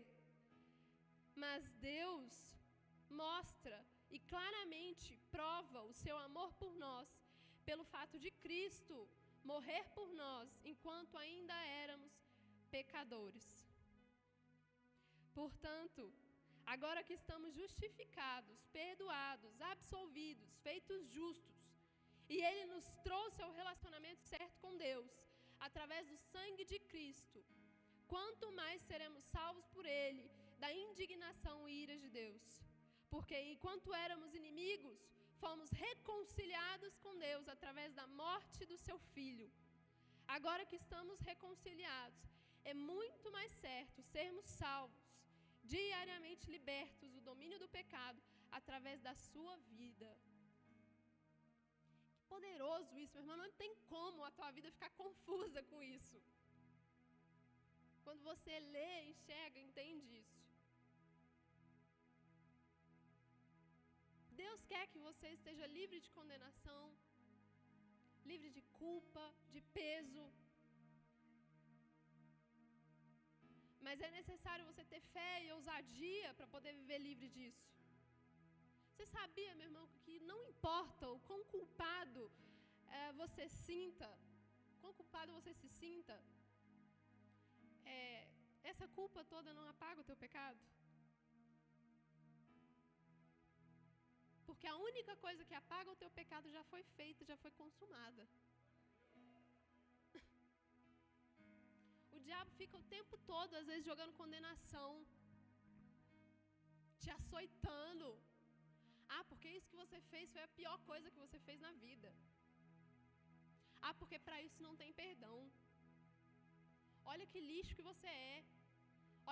Mas 1.44 1.72
Deus 1.92 2.34
mostra 3.10 3.78
e 4.10 4.20
claramente 4.20 5.18
prova 5.32 5.82
o 5.84 5.94
seu 5.94 6.18
amor 6.18 6.54
por 6.62 6.74
nós 6.76 7.10
pelo 7.66 7.84
fato 7.84 8.18
de 8.20 8.32
Cristo 8.32 9.10
morrer 9.44 9.86
por 9.94 10.12
nós 10.14 10.50
enquanto 10.64 11.18
ainda 11.18 11.54
éramos 11.84 12.14
pecadores. 12.72 13.65
Portanto, 15.40 16.04
agora 16.74 17.04
que 17.08 17.16
estamos 17.22 17.54
justificados, 17.62 18.66
perdoados, 18.80 19.62
absolvidos, 19.74 20.60
feitos 20.68 21.02
justos, 21.18 21.66
e 22.34 22.38
Ele 22.50 22.66
nos 22.74 22.86
trouxe 23.08 23.42
ao 23.42 23.52
relacionamento 23.52 24.24
certo 24.34 24.58
com 24.64 24.76
Deus, 24.78 25.12
através 25.68 26.08
do 26.08 26.18
sangue 26.18 26.66
de 26.72 26.80
Cristo, 26.92 27.40
quanto 28.08 28.52
mais 28.62 28.82
seremos 28.90 29.24
salvos 29.26 29.68
por 29.76 29.86
Ele 29.86 30.26
da 30.64 30.72
indignação 30.74 31.58
e 31.68 31.84
ira 31.84 31.98
de 32.04 32.10
Deus. 32.22 32.46
Porque 33.10 33.38
enquanto 33.54 33.94
éramos 34.06 34.34
inimigos, 34.34 35.00
fomos 35.44 35.70
reconciliados 35.72 36.98
com 37.04 37.14
Deus 37.28 37.48
através 37.56 37.94
da 37.94 38.08
morte 38.08 38.66
do 38.66 38.78
seu 38.78 38.98
filho. 39.14 39.52
Agora 40.28 40.66
que 40.66 40.78
estamos 40.84 41.20
reconciliados, 41.20 42.24
é 42.64 42.74
muito 42.74 43.32
mais 43.32 43.52
certo 43.66 44.02
sermos 44.02 44.46
salvos, 44.62 45.05
diariamente 45.74 46.52
libertos 46.56 47.12
do 47.16 47.22
domínio 47.30 47.60
do 47.64 47.70
pecado 47.78 48.20
através 48.60 49.00
da 49.08 49.14
sua 49.28 49.56
vida. 49.82 50.10
Que 52.18 52.26
poderoso 52.34 52.98
isso, 53.04 53.16
meu 53.16 53.24
irmão. 53.24 53.38
Não 53.44 53.52
tem 53.64 53.74
como 53.94 54.24
a 54.24 54.32
tua 54.38 54.52
vida 54.58 54.76
ficar 54.78 54.92
confusa 55.04 55.62
com 55.72 55.82
isso. 55.98 56.18
Quando 58.06 58.22
você 58.32 58.54
lê, 58.76 58.92
enxerga, 59.12 59.60
entende 59.68 60.08
isso. 60.22 60.40
Deus 64.44 64.62
quer 64.72 64.86
que 64.92 65.00
você 65.08 65.28
esteja 65.38 65.66
livre 65.78 66.00
de 66.06 66.10
condenação, 66.18 66.84
livre 68.32 68.50
de 68.58 68.62
culpa, 68.82 69.24
de 69.54 69.62
peso. 69.78 70.26
Mas 73.86 74.02
é 74.02 74.10
necessário 74.20 74.68
você 74.70 74.84
ter 74.92 75.02
fé 75.16 75.34
e 75.46 75.52
ousadia 75.58 76.34
para 76.38 76.48
poder 76.54 76.74
viver 76.82 77.00
livre 77.08 77.28
disso. 77.38 77.66
Você 78.96 79.06
sabia, 79.18 79.54
meu 79.56 79.68
irmão, 79.70 79.86
que 80.04 80.14
não 80.32 80.40
importa 80.52 81.06
o 81.16 81.20
quão 81.28 81.42
culpado 81.54 82.24
é, 83.00 83.12
você 83.22 83.48
sinta, 83.68 84.08
quão 84.82 84.94
culpado 85.00 85.36
você 85.38 85.54
se 85.62 85.70
sinta, 85.82 86.16
é, 87.86 88.28
essa 88.72 88.88
culpa 89.00 89.24
toda 89.34 89.54
não 89.54 89.68
apaga 89.74 90.02
o 90.02 90.10
teu 90.10 90.18
pecado? 90.26 90.60
Porque 94.48 94.68
a 94.68 94.78
única 94.90 95.16
coisa 95.18 95.46
que 95.46 95.54
apaga 95.54 95.92
o 95.92 95.96
teu 95.96 96.10
pecado 96.10 96.35
diabo 102.28 102.52
fica 102.62 102.76
o 102.82 102.88
tempo 102.96 103.16
todo, 103.32 103.52
às 103.60 103.68
vezes, 103.72 103.90
jogando 103.92 104.20
condenação, 104.22 104.90
te 107.02 107.10
açoitando. 107.18 108.08
Ah, 109.16 109.24
porque 109.30 109.50
isso 109.58 109.70
que 109.72 109.82
você 109.84 110.00
fez 110.12 110.32
foi 110.36 110.44
a 110.46 110.56
pior 110.60 110.78
coisa 110.92 111.12
que 111.14 111.24
você 111.26 111.40
fez 111.48 111.60
na 111.68 111.74
vida. 111.86 112.10
Ah, 113.88 113.94
porque 114.00 114.20
para 114.28 114.40
isso 114.48 114.66
não 114.68 114.76
tem 114.82 114.92
perdão. 115.04 115.38
Olha 117.14 117.26
que 117.32 117.42
lixo 117.52 117.78
que 117.78 117.90
você 117.92 118.08
é. 118.08 118.38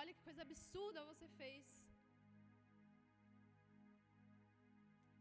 Olha 0.00 0.14
que 0.14 0.26
coisa 0.28 0.42
absurda 0.46 1.08
você 1.12 1.26
fez. 1.40 1.66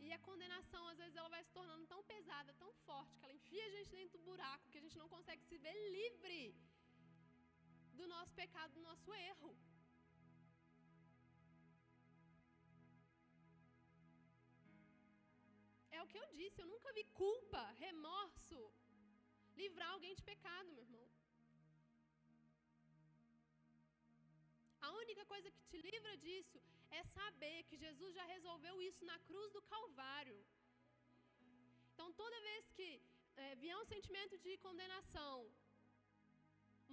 E 0.05 0.11
a 0.17 0.19
condenação, 0.27 0.83
às 0.91 0.99
vezes, 1.01 1.15
ela 1.19 1.33
vai 1.35 1.41
se 1.43 1.51
tornando 1.57 1.85
tão 1.91 2.01
pesada, 2.13 2.53
tão 2.63 2.71
forte, 2.85 3.15
que 3.17 3.25
ela 3.25 3.37
enfia 3.39 3.65
a 3.65 3.73
gente 3.75 3.89
dentro 3.97 4.17
do 4.17 4.25
buraco, 4.29 4.69
que 4.69 4.79
a 4.79 4.85
gente 4.85 4.97
não 5.01 5.09
consegue 5.15 5.43
se 5.49 5.57
ver 5.65 5.75
livre 5.97 6.39
do 7.99 8.05
nosso 8.13 8.33
pecado, 8.41 8.73
do 8.77 8.83
nosso 8.89 9.09
erro. 9.31 9.51
É 15.97 16.01
o 16.03 16.07
que 16.11 16.19
eu 16.23 16.27
disse, 16.39 16.61
eu 16.61 16.69
nunca 16.73 16.91
vi 16.97 17.03
culpa, 17.23 17.63
remorso 17.85 18.61
livrar 19.61 19.89
alguém 19.91 20.13
de 20.19 20.23
pecado, 20.31 20.69
meu 20.75 20.83
irmão. 20.87 21.07
A 24.87 24.91
única 25.03 25.23
coisa 25.33 25.51
que 25.55 25.63
te 25.71 25.77
livra 25.87 26.13
disso 26.23 26.59
é 26.99 27.03
saber 27.17 27.57
que 27.67 27.77
Jesus 27.85 28.11
já 28.19 28.25
resolveu 28.35 28.75
isso 28.89 29.03
na 29.11 29.17
cruz 29.27 29.49
do 29.55 29.61
Calvário. 29.73 30.39
Então, 31.93 32.07
toda 32.21 32.45
vez 32.49 32.71
que 32.77 32.89
é, 33.43 33.55
vier 33.55 33.77
um 33.77 33.89
sentimento 33.93 34.37
de 34.45 34.57
condenação, 34.65 35.35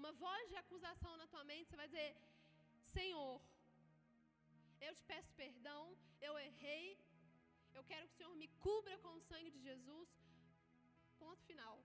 uma 0.00 0.12
voz 0.24 0.44
de 0.50 0.56
acusação 0.64 1.12
na 1.20 1.26
tua 1.32 1.44
mente, 1.50 1.68
você 1.68 1.80
vai 1.82 1.88
dizer: 1.92 2.10
Senhor, 2.96 3.34
eu 4.86 4.92
te 4.98 5.04
peço 5.10 5.30
perdão, 5.42 5.82
eu 6.28 6.34
errei, 6.48 6.86
Eu 7.78 7.82
quero 7.90 8.06
que 8.06 8.14
o 8.14 8.18
Senhor 8.20 8.34
me 8.42 8.48
cubra 8.64 8.94
com 9.02 9.12
o 9.16 9.24
sangue 9.28 9.50
de 9.56 9.60
Jesus. 9.66 10.08
Ponto 11.20 11.42
final. 11.50 11.76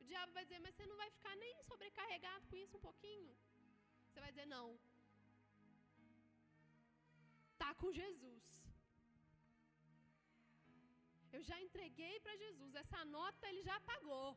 O 0.00 0.04
diabo 0.10 0.32
vai 0.36 0.44
dizer, 0.46 0.60
mas 0.64 0.74
você 0.74 0.86
não 0.90 0.96
vai 1.02 1.08
ficar 1.16 1.34
nem 1.44 1.62
sobrecarregado 1.68 2.46
com 2.50 2.56
isso 2.64 2.76
um 2.78 2.86
pouquinho? 2.88 3.32
Você 4.06 4.20
vai 4.24 4.30
dizer, 4.34 4.46
não. 4.56 4.66
Tá 7.62 7.70
com 7.80 7.92
Jesus. 8.00 8.46
Eu 11.36 11.42
já 11.50 11.58
entreguei 11.66 12.14
para 12.20 12.40
Jesus. 12.44 12.74
Essa 12.82 13.04
nota 13.16 13.48
ele 13.50 13.62
já 13.70 13.78
pagou. 13.92 14.28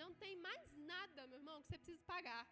Não 0.00 0.10
tem 0.22 0.34
mais 0.48 0.76
nada, 0.92 1.26
meu 1.26 1.38
irmão, 1.38 1.62
que 1.62 1.68
você 1.68 1.78
precisa 1.78 2.02
pagar. 2.12 2.44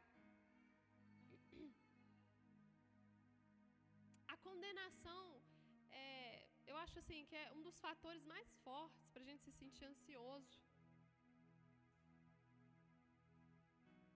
A 4.35 4.37
condenação, 4.49 5.43
é, 5.91 6.47
eu 6.67 6.77
acho 6.77 6.99
assim 6.99 7.25
que 7.29 7.37
é 7.37 7.53
um 7.53 7.63
dos 7.63 7.79
fatores 7.87 8.25
mais 8.25 8.49
fortes 8.65 9.07
para 9.13 9.23
a 9.23 9.29
gente 9.31 9.43
se 9.43 9.53
sentir 9.53 9.85
ansioso. 9.85 10.59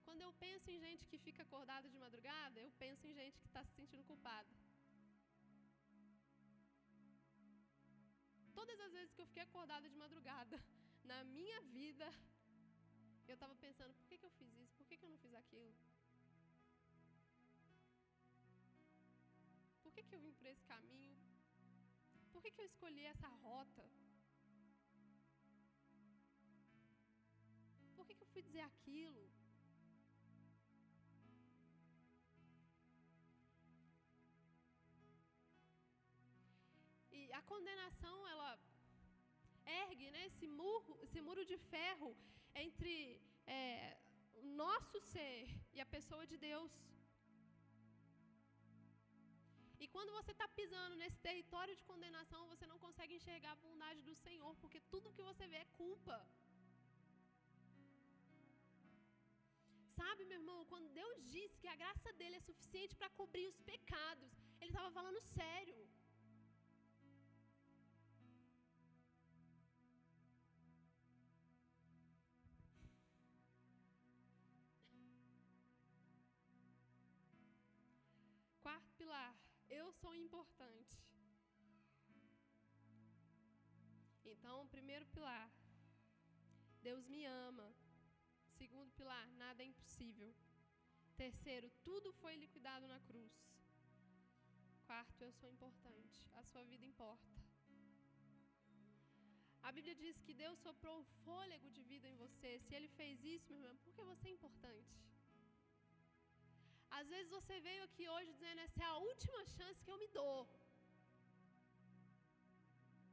Quando 0.04 0.22
eu 0.26 0.32
penso 0.34 0.70
em 0.70 0.78
gente 0.86 1.04
que 1.10 1.18
fica 1.26 1.42
acordada 1.42 1.88
de 1.92 1.96
madrugada, 2.04 2.60
eu 2.60 2.70
penso 2.82 3.06
em 3.08 3.14
gente 3.20 3.40
que 3.40 3.48
está 3.48 3.62
se 3.64 3.72
sentindo 3.78 4.04
culpada. 4.10 4.52
Todas 8.58 8.78
as 8.86 8.92
vezes 8.92 9.14
que 9.14 9.22
eu 9.22 9.26
fiquei 9.26 9.42
acordada 9.42 9.88
de 9.88 9.96
madrugada 9.96 10.56
na 11.10 11.18
minha 11.24 11.60
vida, 11.78 12.06
eu 13.32 13.34
estava 13.34 13.54
pensando: 13.56 13.94
por 13.94 14.06
que, 14.08 14.18
que 14.18 14.26
eu 14.28 14.30
fiz 14.38 14.52
isso? 14.62 14.74
Por 14.78 14.86
que, 14.86 14.96
que 14.96 15.04
eu 15.04 15.12
não 15.12 15.18
fiz 15.18 15.34
aquilo? 15.34 15.74
Por 19.82 19.92
que, 19.94 20.02
que 20.02 20.14
eu 20.14 20.20
vim 20.24 20.34
por 20.40 20.46
esse 20.46 20.64
caminho? 20.72 21.16
Por 22.32 22.42
que, 22.42 22.50
que 22.50 22.60
eu 22.60 22.66
escolhi 22.72 23.04
essa 23.04 23.28
rota? 23.46 23.84
Por 27.96 28.04
que, 28.06 28.14
que 28.14 28.24
eu 28.24 28.32
fui 28.34 28.42
dizer 28.42 28.60
aquilo? 28.60 29.24
E 37.18 37.32
a 37.32 37.42
condenação, 37.42 38.16
ela 38.34 38.58
ergue 39.64 40.10
né, 40.10 40.26
esse, 40.26 40.46
muro, 40.46 40.98
esse 41.04 41.20
muro 41.20 41.44
de 41.50 41.56
ferro 41.56 42.14
entre 42.54 43.20
é, 43.46 43.96
o 44.42 44.46
nosso 44.62 44.98
ser 45.12 45.48
e 45.72 45.80
a 45.80 45.86
pessoa 45.96 46.24
de 46.26 46.36
Deus. 46.36 46.72
E 49.82 49.88
quando 49.94 50.12
você 50.18 50.32
está 50.34 50.46
pisando 50.60 50.94
nesse 51.00 51.18
território 51.28 51.74
de 51.78 51.84
condenação, 51.90 52.42
você 52.52 52.66
não 52.70 52.78
consegue 52.84 53.16
enxergar 53.16 53.52
a 53.52 53.62
bondade 53.66 54.00
do 54.08 54.14
Senhor, 54.26 54.52
porque 54.62 54.80
tudo 54.92 55.12
que 55.16 55.28
você 55.30 55.46
vê 55.52 55.56
é 55.56 55.72
culpa. 55.82 56.16
Sabe, 59.98 60.24
meu 60.30 60.38
irmão, 60.40 60.60
quando 60.70 60.94
Deus 61.00 61.16
disse 61.34 61.60
que 61.62 61.68
a 61.72 61.80
graça 61.82 62.12
dele 62.20 62.36
é 62.36 62.46
suficiente 62.48 62.96
para 63.00 63.10
cobrir 63.18 63.46
os 63.52 63.60
pecados, 63.72 64.32
ele 64.60 64.70
estava 64.70 64.90
falando 64.98 65.20
sério. 65.40 65.78
Sou 80.04 80.14
importante. 80.14 80.96
Então, 84.32 84.56
primeiro 84.74 85.06
pilar, 85.14 85.46
Deus 86.88 87.04
me 87.12 87.22
ama. 87.24 87.68
Segundo 88.58 88.90
pilar, 88.98 89.26
nada 89.42 89.62
é 89.62 89.66
impossível. 89.72 90.30
Terceiro, 91.22 91.70
tudo 91.88 92.12
foi 92.20 92.34
liquidado 92.44 92.86
na 92.92 93.00
cruz. 93.08 93.32
Quarto, 94.88 95.22
eu 95.26 95.32
sou 95.40 95.48
importante. 95.56 96.18
A 96.40 96.42
sua 96.50 96.64
vida 96.72 96.84
importa. 96.92 97.32
A 99.62 99.72
Bíblia 99.72 99.94
diz 100.02 100.20
que 100.26 100.34
Deus 100.44 100.58
soprou 100.58 100.96
o 101.00 101.08
fôlego 101.24 101.70
de 101.70 101.82
vida 101.92 102.06
em 102.06 102.16
você. 102.24 102.50
Se 102.58 102.74
Ele 102.74 102.90
fez 103.00 103.24
isso, 103.36 103.54
meu 103.54 103.70
irmão, 103.70 103.76
porque 103.84 104.04
você 104.12 104.28
é 104.28 104.32
importante. 104.38 104.94
Às 106.98 107.08
vezes 107.12 107.30
você 107.36 107.54
veio 107.68 107.82
aqui 107.88 108.04
hoje 108.14 108.28
dizendo: 108.36 108.60
essa 108.66 108.82
é 108.84 108.88
a 108.90 109.00
última 109.10 109.40
chance 109.56 109.82
que 109.84 109.92
eu 109.94 110.00
me 110.02 110.08
dou. 110.18 110.38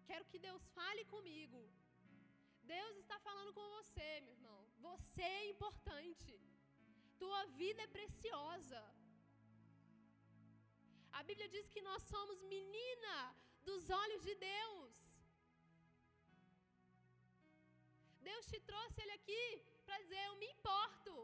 Quero 0.09 0.25
que 0.31 0.39
Deus 0.47 0.63
fale 0.77 1.03
comigo. 1.15 1.59
Deus 2.75 2.95
está 3.03 3.17
falando 3.27 3.51
com 3.57 3.67
você, 3.77 4.09
meu 4.25 4.33
irmão. 4.37 4.59
Você 4.87 5.23
é 5.39 5.49
importante. 5.53 6.33
Tua 7.21 7.41
vida 7.61 7.81
é 7.83 7.95
preciosa. 7.97 8.81
A 11.19 11.23
Bíblia 11.29 11.49
diz 11.55 11.67
que 11.73 11.81
nós 11.89 12.03
somos 12.13 12.47
menina 12.55 13.15
dos 13.69 13.89
olhos 14.03 14.21
de 14.27 14.35
Deus. 14.51 14.95
Deus 18.29 18.45
te 18.51 18.59
trouxe 18.71 19.01
ele 19.03 19.15
aqui 19.19 19.45
para 19.85 19.99
dizer: 20.03 20.21
Eu 20.25 20.35
me 20.41 20.49
importo. 20.55 21.15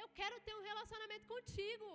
Eu 0.00 0.08
quero 0.18 0.36
ter 0.46 0.54
um 0.58 0.62
relacionamento 0.70 1.26
contigo. 1.34 1.88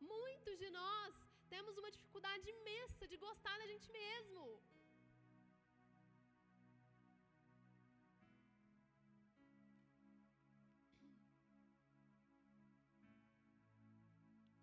Muitos 0.00 0.56
de 0.62 0.70
nós 0.70 1.14
temos 1.54 1.76
uma 1.78 1.90
dificuldade 1.96 2.48
imensa 2.56 3.08
de 3.12 3.16
gostar 3.26 3.56
da 3.58 3.66
gente 3.72 3.90
mesmo. 4.00 4.44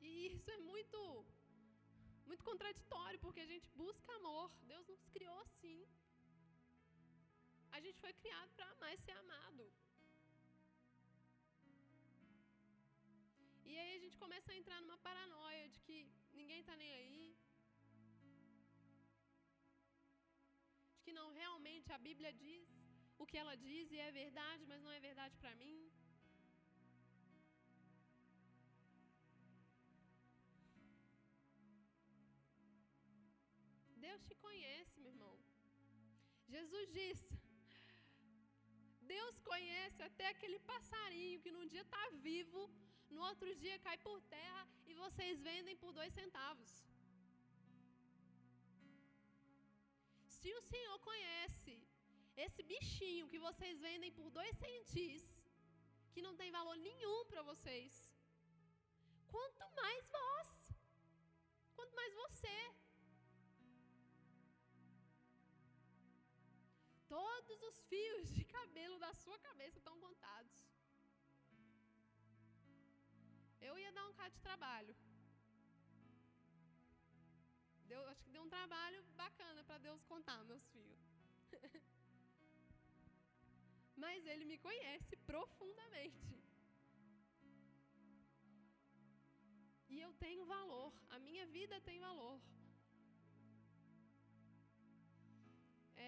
E 0.01 0.11
isso 0.35 0.49
é 0.51 0.57
muito 0.71 0.99
muito 2.29 2.43
contraditório, 2.43 3.19
porque 3.19 3.41
a 3.41 3.51
gente 3.53 3.69
busca 3.81 4.11
amor. 4.15 4.49
Deus 4.71 4.87
nos 4.87 5.03
criou 5.15 5.37
assim. 5.39 5.79
A 7.75 7.79
gente 7.83 7.99
foi 8.03 8.13
criado 8.21 8.51
para 8.57 8.65
amar 8.73 8.91
e 8.93 8.99
ser 9.05 9.15
amado. 9.23 9.63
E 13.69 13.73
aí 13.81 13.91
a 13.95 14.01
gente 14.03 14.17
começa 14.23 14.51
a 14.51 14.57
entrar 14.59 14.79
numa 14.81 14.97
paranoia 15.07 15.63
de 15.73 15.79
que 15.85 15.97
ninguém 16.39 16.59
está 16.59 16.75
nem 16.81 16.91
aí. 16.99 17.23
De 20.95 21.01
que 21.05 21.13
não 21.19 21.27
realmente 21.41 21.91
a 21.91 21.99
Bíblia 22.07 22.31
diz 22.45 22.69
o 23.23 23.25
que 23.31 23.37
ela 23.43 23.55
diz 23.67 23.91
e 23.91 23.99
é 24.07 24.11
verdade, 24.11 24.65
mas 24.71 24.83
não 24.85 24.91
é 24.97 24.99
verdade 25.09 25.35
para 25.41 25.55
mim. 25.63 25.77
Deus 34.05 34.21
te 34.29 34.35
conhece, 34.45 34.99
meu 34.99 35.11
irmão. 35.15 35.35
Jesus 36.55 36.91
disse: 36.99 37.42
Deus 39.15 39.35
conhece 39.51 39.99
até 40.09 40.25
aquele 40.29 40.59
passarinho 40.71 41.41
que 41.43 41.53
num 41.55 41.67
dia 41.73 41.83
está 41.87 42.03
vivo, 42.27 42.61
no 43.15 43.21
outro 43.29 43.49
dia 43.63 43.77
cai 43.85 43.97
por 44.07 44.17
terra 44.35 44.63
e 44.89 44.93
vocês 45.03 45.41
vendem 45.49 45.75
por 45.81 45.91
dois 45.99 46.13
centavos. 46.19 46.71
Se 50.37 50.51
o 50.59 50.61
Senhor 50.71 50.97
conhece 51.09 51.73
esse 52.45 52.61
bichinho 52.71 53.29
que 53.31 53.39
vocês 53.47 53.75
vendem 53.87 54.11
por 54.19 54.29
dois 54.37 54.55
centis, 54.63 55.23
que 56.13 56.25
não 56.25 56.35
tem 56.39 56.49
valor 56.59 56.77
nenhum 56.89 57.19
para 57.31 57.43
vocês, 57.51 57.91
quanto 59.33 59.63
mais 59.81 60.03
vós, 60.17 60.49
quanto 61.75 61.95
mais 62.01 62.13
você. 62.23 62.57
Todos 67.13 67.59
os 67.69 67.77
fios 67.89 68.27
de 68.37 68.43
cabelo 68.55 68.97
da 69.03 69.11
sua 69.23 69.37
cabeça 69.47 69.77
estão 69.79 69.95
contados. 70.05 70.55
Eu 73.67 73.73
ia 73.81 73.91
dar 73.97 74.05
um 74.07 74.15
cara 74.19 74.31
de 74.35 74.41
trabalho. 74.47 74.95
Deu, 77.91 77.99
acho 78.11 78.23
que 78.23 78.31
deu 78.35 78.41
um 78.45 78.49
trabalho 78.55 79.01
bacana 79.23 79.63
para 79.63 79.77
Deus 79.87 80.03
contar 80.13 80.37
meus 80.51 80.65
fios. 80.71 81.03
Mas 84.03 84.25
Ele 84.25 84.45
me 84.51 84.57
conhece 84.67 85.15
profundamente. 85.31 86.33
E 89.93 89.99
eu 90.05 90.11
tenho 90.25 90.47
valor, 90.57 90.91
a 91.09 91.19
minha 91.27 91.45
vida 91.57 91.79
tem 91.81 91.99
valor. 91.99 92.41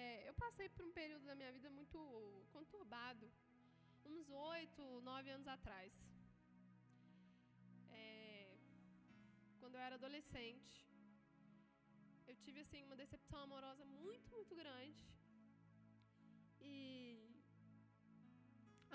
É, 0.06 0.12
eu 0.30 0.34
passei 0.44 0.68
por 0.74 0.84
um 0.88 0.94
período 1.00 1.26
da 1.30 1.36
minha 1.40 1.52
vida 1.56 1.70
muito 1.78 2.00
conturbado, 2.56 3.26
uns 4.14 4.28
oito, 4.56 4.84
nove 5.10 5.30
anos 5.36 5.48
atrás. 5.56 5.94
É, 8.02 8.04
quando 9.60 9.76
eu 9.78 9.84
era 9.88 9.96
adolescente, 10.00 10.78
eu 12.30 12.36
tive 12.44 12.60
assim 12.66 12.82
uma 12.88 13.00
decepção 13.04 13.40
amorosa 13.46 13.84
muito, 14.02 14.30
muito 14.38 14.54
grande. 14.62 15.02
E 16.72 16.76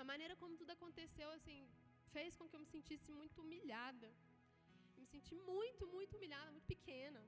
a 0.01 0.05
maneira 0.11 0.35
como 0.41 0.59
tudo 0.61 0.71
aconteceu 0.77 1.29
assim 1.37 1.61
fez 2.15 2.35
com 2.37 2.47
que 2.47 2.55
eu 2.57 2.63
me 2.65 2.71
sentisse 2.75 3.11
muito 3.21 3.39
humilhada. 3.45 4.09
me 5.01 5.07
senti 5.13 5.35
muito, 5.51 5.83
muito 5.95 6.15
humilhada, 6.17 6.49
muito 6.55 6.67
pequena. 6.75 7.21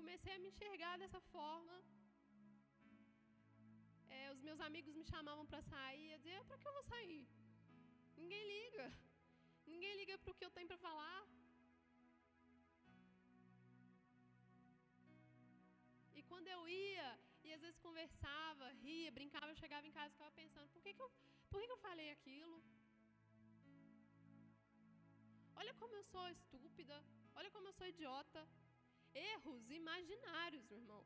Comecei 0.00 0.32
a 0.34 0.40
me 0.42 0.48
enxergar 0.52 0.94
dessa 1.02 1.20
forma. 1.34 1.76
É, 4.16 4.22
os 4.34 4.40
meus 4.46 4.60
amigos 4.68 4.94
me 5.00 5.04
chamavam 5.12 5.44
para 5.50 5.60
sair, 5.72 6.06
eu 6.12 6.18
dizia, 6.22 6.44
para 6.48 6.58
que 6.60 6.68
eu 6.68 6.76
vou 6.78 6.84
sair? 6.92 7.22
Ninguém 8.20 8.42
liga. 8.54 8.86
Ninguém 9.72 9.94
liga 10.00 10.16
para 10.22 10.32
o 10.32 10.36
que 10.38 10.46
eu 10.46 10.54
tenho 10.56 10.70
para 10.72 10.84
falar. 10.88 11.20
E 16.18 16.22
quando 16.30 16.48
eu 16.56 16.62
ia, 16.68 17.08
e 17.46 17.52
às 17.56 17.62
vezes 17.64 17.84
conversava, 17.86 18.66
ria, 18.84 19.10
brincava, 19.18 19.50
eu 19.50 19.62
chegava 19.62 19.86
em 19.86 19.96
casa 19.98 20.10
e 20.10 20.16
ficava 20.16 20.32
pensando, 20.42 20.68
por 20.74 20.82
que, 20.84 20.92
que, 20.96 21.02
eu, 21.06 21.10
por 21.50 21.60
que, 21.60 21.66
que 21.68 21.76
eu 21.76 21.84
falei 21.88 22.10
aquilo? 22.16 22.56
Olha 25.60 25.72
como 25.80 25.94
eu 25.94 26.04
sou 26.12 26.26
estúpida, 26.28 26.96
olha 27.34 27.50
como 27.50 27.68
eu 27.68 27.76
sou 27.80 27.86
idiota. 27.94 28.42
Erros 29.14 29.70
imaginários, 29.80 30.68
meu 30.70 30.78
irmão. 30.82 31.04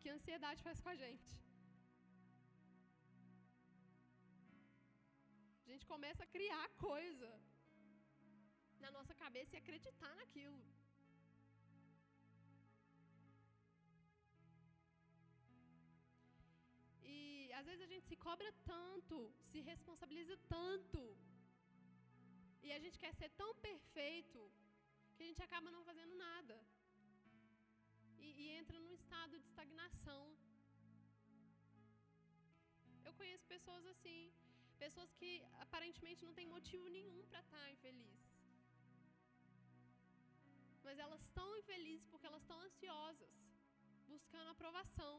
Que 0.00 0.08
a 0.08 0.14
ansiedade 0.14 0.62
faz 0.66 0.80
com 0.80 0.90
a 0.94 0.96
gente. 1.04 1.30
A 5.64 5.68
gente 5.72 5.86
começa 5.92 6.22
a 6.24 6.32
criar 6.34 6.68
coisa 6.88 7.30
na 8.84 8.90
nossa 8.96 9.14
cabeça 9.22 9.54
e 9.54 9.60
acreditar 9.62 10.12
naquilo. 10.20 10.62
E 17.14 17.16
às 17.58 17.66
vezes 17.68 17.84
a 17.86 17.90
gente 17.92 18.06
se 18.10 18.16
cobra 18.26 18.50
tanto, 18.72 19.16
se 19.50 19.60
responsabiliza 19.72 20.36
tanto. 20.56 21.02
E 22.66 22.70
a 22.76 22.78
gente 22.84 22.98
quer 23.04 23.14
ser 23.20 23.30
tão 23.42 23.50
perfeito 23.68 24.40
que 25.14 25.22
a 25.22 25.28
gente 25.30 25.42
acaba 25.46 25.74
não 25.76 25.84
fazendo 25.90 26.14
nada. 26.26 26.56
E, 28.26 28.28
e 28.42 28.44
entra 28.60 28.78
num 28.84 28.94
estado 29.00 29.38
de 29.40 29.46
estagnação. 29.50 30.22
Eu 33.08 33.12
conheço 33.20 33.44
pessoas 33.54 33.84
assim, 33.92 34.20
pessoas 34.84 35.10
que 35.18 35.30
aparentemente 35.64 36.24
não 36.26 36.34
têm 36.38 36.46
motivo 36.56 36.86
nenhum 36.96 37.20
para 37.30 37.40
estar 37.46 37.64
infeliz. 37.76 38.20
Mas 40.86 40.98
elas 41.04 41.22
estão 41.28 41.48
infelizes 41.60 42.06
porque 42.10 42.28
elas 42.30 42.42
estão 42.42 42.60
ansiosas, 42.68 43.34
buscando 44.12 44.50
aprovação. 44.50 45.16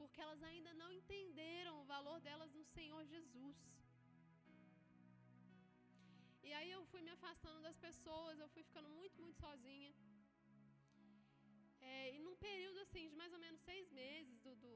Porque 0.00 0.20
elas 0.26 0.42
ainda 0.50 0.72
não 0.82 0.90
entenderam 1.00 1.74
o 1.80 1.88
valor 1.94 2.20
delas 2.20 2.52
no 2.58 2.64
Senhor 2.76 3.02
Jesus. 3.14 3.83
E 6.48 6.52
aí 6.58 6.70
eu 6.76 6.82
fui 6.92 7.00
me 7.06 7.12
afastando 7.16 7.60
das 7.66 7.76
pessoas, 7.86 8.38
eu 8.38 8.48
fui 8.54 8.62
ficando 8.68 8.88
muito, 8.98 9.16
muito 9.22 9.38
sozinha. 9.46 9.92
É, 11.92 12.14
e 12.14 12.18
num 12.24 12.36
período 12.48 12.78
assim 12.84 13.04
de 13.12 13.16
mais 13.20 13.32
ou 13.36 13.40
menos 13.44 13.60
seis 13.70 13.86
meses 14.02 14.36
do. 14.44 14.52
do 14.62 14.72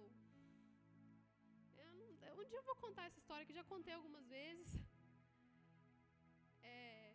não, 1.77 2.39
um 2.41 2.45
dia 2.51 2.59
eu 2.61 2.69
vou 2.71 2.77
contar 2.85 3.05
essa 3.09 3.21
história 3.23 3.47
que 3.49 3.59
já 3.61 3.65
contei 3.73 3.95
algumas 3.95 4.27
vezes. 4.37 4.71
É, 6.63 7.15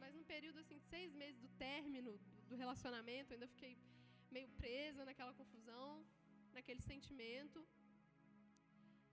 mas 0.00 0.14
num 0.14 0.26
período 0.34 0.58
assim 0.62 0.78
de 0.78 0.88
seis 0.94 1.12
meses 1.22 1.40
do 1.40 1.50
término 1.66 2.12
do 2.48 2.56
relacionamento, 2.62 3.32
ainda 3.32 3.48
fiquei 3.54 3.76
meio 4.36 4.48
presa 4.60 5.04
naquela 5.04 5.34
confusão, 5.40 6.06
naquele 6.52 6.82
sentimento. 6.92 7.60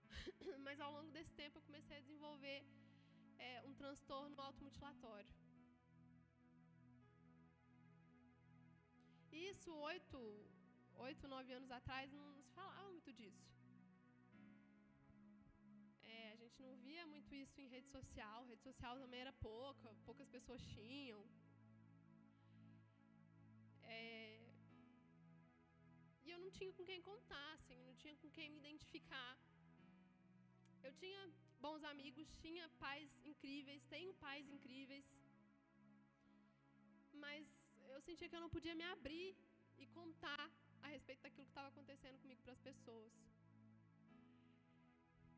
Mas 0.65 0.79
ao 0.79 0.91
longo 0.91 1.11
desse 1.11 1.33
tempo 1.41 1.57
eu 1.57 1.67
comecei 1.69 1.97
a 1.97 2.05
desenvolver 2.05 2.57
é, 3.37 3.61
um 3.67 3.73
transtorno 3.73 4.39
automutilatório. 4.41 5.33
Isso 9.31 9.71
oito, 9.91 10.19
oito, 10.95 11.27
nove 11.27 11.53
anos 11.53 11.71
atrás 11.71 12.11
não 12.11 12.41
se 12.41 12.51
falava 12.51 12.89
muito 12.89 13.11
disso. 13.13 13.45
É, 16.03 16.31
a 16.31 16.35
gente 16.35 16.59
não 16.61 16.75
via 16.77 17.05
muito 17.05 17.33
isso 17.35 17.59
em 17.61 17.67
rede 17.67 17.89
social. 17.97 18.45
Rede 18.45 18.63
social 18.63 18.97
também 18.97 19.21
era 19.25 19.33
pouca, 19.33 19.93
poucas 20.05 20.27
pessoas 20.27 20.61
tinham. 20.75 21.21
É, 23.83 24.41
e 26.25 26.31
eu 26.31 26.39
não 26.39 26.51
tinha 26.57 26.71
com 26.73 26.83
quem 26.83 27.01
contar, 27.01 27.53
assim, 27.53 27.77
não 27.89 27.95
tinha 27.95 28.15
com 28.17 28.29
quem 28.31 28.49
me 28.49 28.57
identificar. 28.57 29.37
Eu 30.83 30.93
tinha 30.93 31.21
bons 31.65 31.83
amigos, 31.93 32.27
tinha 32.43 32.65
pais 32.83 33.09
incríveis, 33.31 33.83
tenho 33.95 34.13
pais 34.25 34.47
incríveis, 34.55 35.05
mas 37.23 37.45
eu 37.93 38.01
sentia 38.07 38.29
que 38.29 38.35
eu 38.35 38.45
não 38.45 38.53
podia 38.57 38.75
me 38.75 38.85
abrir 38.95 39.35
e 39.77 39.87
contar 39.99 40.49
a 40.81 40.87
respeito 40.95 41.21
daquilo 41.21 41.45
que 41.45 41.51
estava 41.55 41.69
acontecendo 41.73 42.19
comigo 42.23 42.41
para 42.43 42.53
as 42.53 42.61
pessoas. 42.69 43.13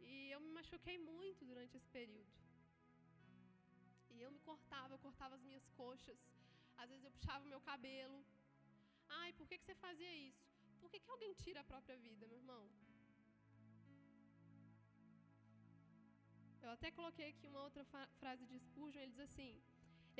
E 0.10 0.32
eu 0.34 0.39
me 0.45 0.51
machuquei 0.58 0.97
muito 0.97 1.45
durante 1.45 1.77
esse 1.77 1.89
período. 1.99 2.32
E 4.10 4.21
eu 4.21 4.32
me 4.36 4.39
cortava, 4.49 4.93
eu 4.93 4.99
cortava 4.99 5.36
as 5.36 5.43
minhas 5.47 5.65
coxas. 5.82 6.19
Às 6.77 6.89
vezes 6.89 7.05
eu 7.05 7.12
puxava 7.12 7.45
o 7.45 7.51
meu 7.53 7.62
cabelo. 7.62 8.19
Ai, 9.21 9.32
por 9.34 9.47
que, 9.47 9.58
que 9.58 9.65
você 9.65 9.75
fazia 9.75 10.13
isso? 10.29 10.45
Por 10.82 10.89
que, 10.89 10.99
que 10.99 11.12
alguém 11.12 11.34
tira 11.34 11.60
a 11.62 11.69
própria 11.71 11.97
vida, 11.97 12.27
meu 12.27 12.38
irmão? 12.38 12.63
Eu 16.69 16.73
até 16.77 16.89
coloquei 16.97 17.27
aqui 17.29 17.45
uma 17.51 17.62
outra 17.67 17.84
frase 18.19 18.43
de 18.49 18.55
Spurgeon, 18.65 19.01
ele 19.01 19.13
diz 19.13 19.21
assim: 19.27 19.53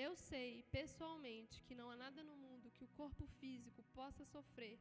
Eu 0.03 0.12
sei 0.29 0.63
pessoalmente 0.77 1.62
que 1.65 1.75
não 1.79 1.88
há 1.91 1.97
nada 2.03 2.21
no 2.29 2.35
mundo 2.45 2.71
que 2.75 2.85
o 2.85 2.93
corpo 2.99 3.25
físico 3.39 3.83
possa 3.97 4.23
sofrer 4.31 4.79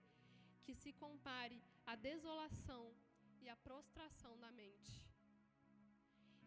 que 0.64 0.74
se 0.83 0.92
compare 1.02 1.59
à 1.90 1.94
desolação 2.09 2.85
e 3.42 3.50
à 3.54 3.57
prostração 3.66 4.33
da 4.44 4.50
mente. 4.61 4.94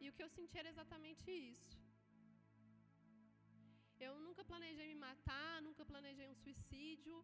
E 0.01 0.09
o 0.09 0.13
que 0.15 0.23
eu 0.25 0.31
senti 0.37 0.57
era 0.57 0.73
exatamente 0.73 1.29
isso. 1.51 1.77
Eu 4.07 4.15
nunca 4.25 4.43
planejei 4.51 4.87
me 4.93 4.99
matar, 5.07 5.61
nunca 5.61 5.85
planejei 5.93 6.27
um 6.33 6.39
suicídio, 6.43 7.17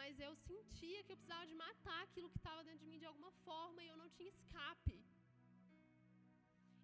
mas 0.00 0.20
eu 0.26 0.34
sentia 0.48 1.02
que 1.04 1.12
eu 1.14 1.20
precisava 1.22 1.46
de 1.46 1.56
matar 1.66 2.00
aquilo 2.02 2.32
que 2.34 2.42
estava 2.44 2.62
dentro 2.68 2.84
de 2.84 2.90
mim 2.92 3.02
de 3.04 3.10
alguma 3.12 3.32
forma 3.48 3.82
e 3.82 3.88
eu 3.92 3.96
não 4.04 4.10
tinha 4.10 4.28
escape. 4.36 4.98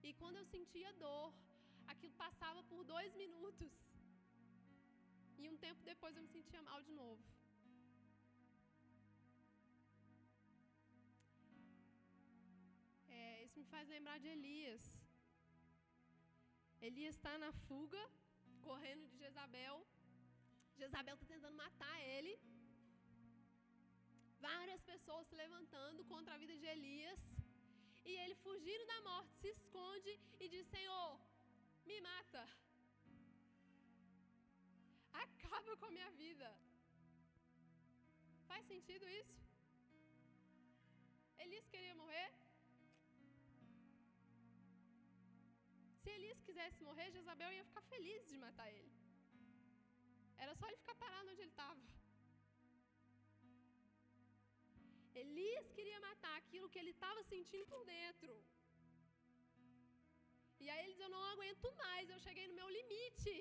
E 0.07 0.13
quando 0.21 0.39
eu 0.41 0.47
sentia 0.55 0.93
dor, 1.05 1.29
aquilo 1.93 2.15
passava 2.25 2.63
por 2.71 2.81
dois 2.93 3.13
minutos. 3.23 3.73
E 5.41 5.49
um 5.53 5.57
tempo 5.67 5.83
depois 5.93 6.17
eu 6.17 6.23
me 6.27 6.33
sentia 6.37 6.63
mal 6.71 6.81
de 6.89 6.93
novo. 7.01 7.23
É, 13.19 13.45
isso 13.45 13.59
me 13.63 13.69
faz 13.75 13.87
lembrar 13.95 14.19
de 14.25 14.29
Elias. 14.37 14.85
Elias 16.89 17.17
está 17.17 17.33
na 17.45 17.53
fuga, 17.67 18.03
correndo 18.69 19.07
de 19.11 19.17
Jezabel. 19.23 19.77
Jezabel 20.79 21.15
está 21.15 21.27
tentando 21.35 21.57
matar 21.65 21.97
ele. 22.15 22.35
Várias 24.49 24.83
pessoas 24.91 25.27
se 25.27 25.35
levantando 25.43 26.05
contra 26.13 26.35
a 26.35 26.43
vida 26.43 26.57
de 26.63 26.67
Elias. 26.75 27.21
E 28.11 28.14
ele, 28.23 28.35
fugindo 28.46 28.85
da 28.92 28.99
morte, 29.09 29.33
se 29.40 29.49
esconde 29.57 30.12
e 30.42 30.49
diz: 30.55 30.66
Senhor, 30.75 31.11
me 31.88 31.99
mata. 32.09 32.42
Acaba 35.25 35.77
com 35.77 35.87
a 35.90 35.94
minha 35.96 36.11
vida. 36.23 36.49
Faz 38.49 38.64
sentido 38.73 39.07
isso? 39.20 39.38
Elias 41.44 41.68
queria 41.75 41.94
morrer? 42.03 42.29
Se 46.03 46.11
Elias 46.16 46.40
quisesse 46.49 46.83
morrer, 46.88 47.09
Jezabel 47.16 47.53
ia 47.53 47.68
ficar 47.70 47.85
feliz 47.94 48.27
de 48.33 48.37
matar 48.46 48.68
ele. 48.79 48.92
Era 50.44 50.55
só 50.61 50.66
ele 50.66 50.83
ficar 50.83 50.96
parado 51.05 51.31
onde 51.31 51.42
ele 51.42 51.55
estava. 51.57 52.00
Elias 55.22 55.66
queria 55.76 56.00
matar 56.09 56.35
aquilo 56.38 56.70
que 56.72 56.80
ele 56.83 56.92
estava 56.96 57.22
sentindo 57.33 57.66
por 57.72 57.83
dentro. 57.94 58.33
E 60.62 60.68
aí 60.70 60.80
ele 60.83 60.94
diz: 60.94 61.02
Eu 61.06 61.12
não 61.16 61.24
aguento 61.33 61.68
mais, 61.83 62.11
eu 62.14 62.20
cheguei 62.26 62.46
no 62.48 62.59
meu 62.61 62.68
limite. 62.78 63.37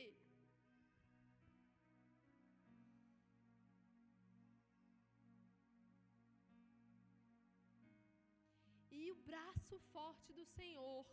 E 8.99 9.01
o 9.11 9.17
braço 9.29 9.75
forte 9.93 10.31
do 10.39 10.45
Senhor 10.57 11.05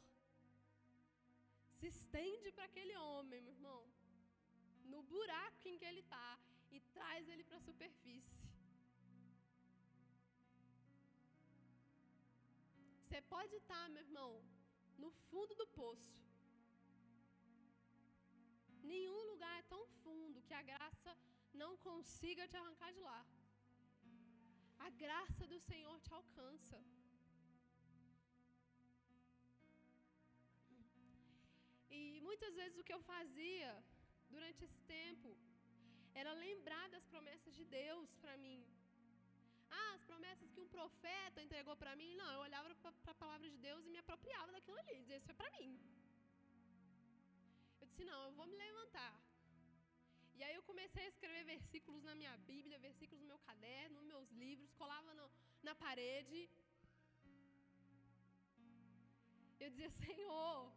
se 1.76 1.86
estende 1.96 2.50
para 2.56 2.64
aquele 2.70 2.96
homem, 3.04 3.40
meu 3.46 3.54
irmão, 3.58 3.82
no 4.92 5.02
buraco 5.12 5.68
em 5.68 5.78
que 5.78 5.88
ele 5.90 6.02
está, 6.06 6.28
e 6.74 6.80
traz 6.96 7.28
ele 7.28 7.44
para 7.48 7.58
a 7.58 7.66
superfície. 7.68 8.35
Você 13.06 13.20
pode 13.34 13.54
estar, 13.54 13.82
meu 13.94 14.02
irmão, 14.06 14.30
no 15.02 15.10
fundo 15.26 15.52
do 15.60 15.66
poço. 15.80 16.16
Nenhum 18.92 19.20
lugar 19.32 19.52
é 19.58 19.68
tão 19.72 19.82
fundo 20.02 20.42
que 20.46 20.54
a 20.60 20.62
graça 20.70 21.12
não 21.60 21.70
consiga 21.88 22.48
te 22.48 22.56
arrancar 22.60 22.90
de 22.96 23.02
lá. 23.08 23.20
A 24.86 24.90
graça 25.04 25.46
do 25.52 25.58
Senhor 25.68 25.96
te 26.06 26.12
alcança. 26.20 26.78
E 31.98 32.20
muitas 32.28 32.56
vezes 32.60 32.80
o 32.80 32.86
que 32.88 32.96
eu 32.96 33.02
fazia 33.14 33.70
durante 34.34 34.64
esse 34.68 34.82
tempo 34.96 35.30
era 36.22 36.40
lembrar 36.46 36.86
das 36.96 37.06
promessas 37.12 37.54
de 37.60 37.66
Deus 37.80 38.16
para 38.24 38.36
mim. 38.46 38.60
Ah, 39.70 39.92
as 39.94 40.04
promessas 40.04 40.50
que 40.50 40.60
um 40.60 40.68
profeta 40.68 41.42
entregou 41.42 41.76
para 41.76 41.96
mim. 41.96 42.14
Não, 42.14 42.30
eu 42.32 42.40
olhava 42.40 42.74
para 42.74 43.12
a 43.12 43.22
palavra 43.24 43.48
de 43.50 43.58
Deus 43.58 43.84
e 43.84 43.90
me 43.90 43.98
apropriava 43.98 44.52
daquilo 44.52 44.78
ali. 44.78 44.96
Dizia, 45.00 45.16
isso 45.16 45.30
é 45.30 45.34
para 45.34 45.50
mim. 45.58 45.72
Eu 47.80 47.86
disse, 47.86 48.04
não, 48.04 48.20
eu 48.26 48.32
vou 48.32 48.46
me 48.46 48.56
levantar. 48.56 49.14
E 50.38 50.42
aí 50.44 50.54
eu 50.54 50.62
comecei 50.70 51.02
a 51.04 51.12
escrever 51.14 51.44
versículos 51.44 52.02
na 52.08 52.14
minha 52.14 52.36
Bíblia, 52.50 52.78
versículos 52.78 53.22
no 53.22 53.28
meu 53.32 53.38
caderno, 53.48 54.00
nos 54.00 54.08
meus 54.12 54.30
livros, 54.42 54.74
colava 54.80 55.14
no, 55.14 55.30
na 55.62 55.74
parede. 55.74 56.40
Eu 59.58 59.70
dizia, 59.70 59.90
Senhor, 59.90 60.72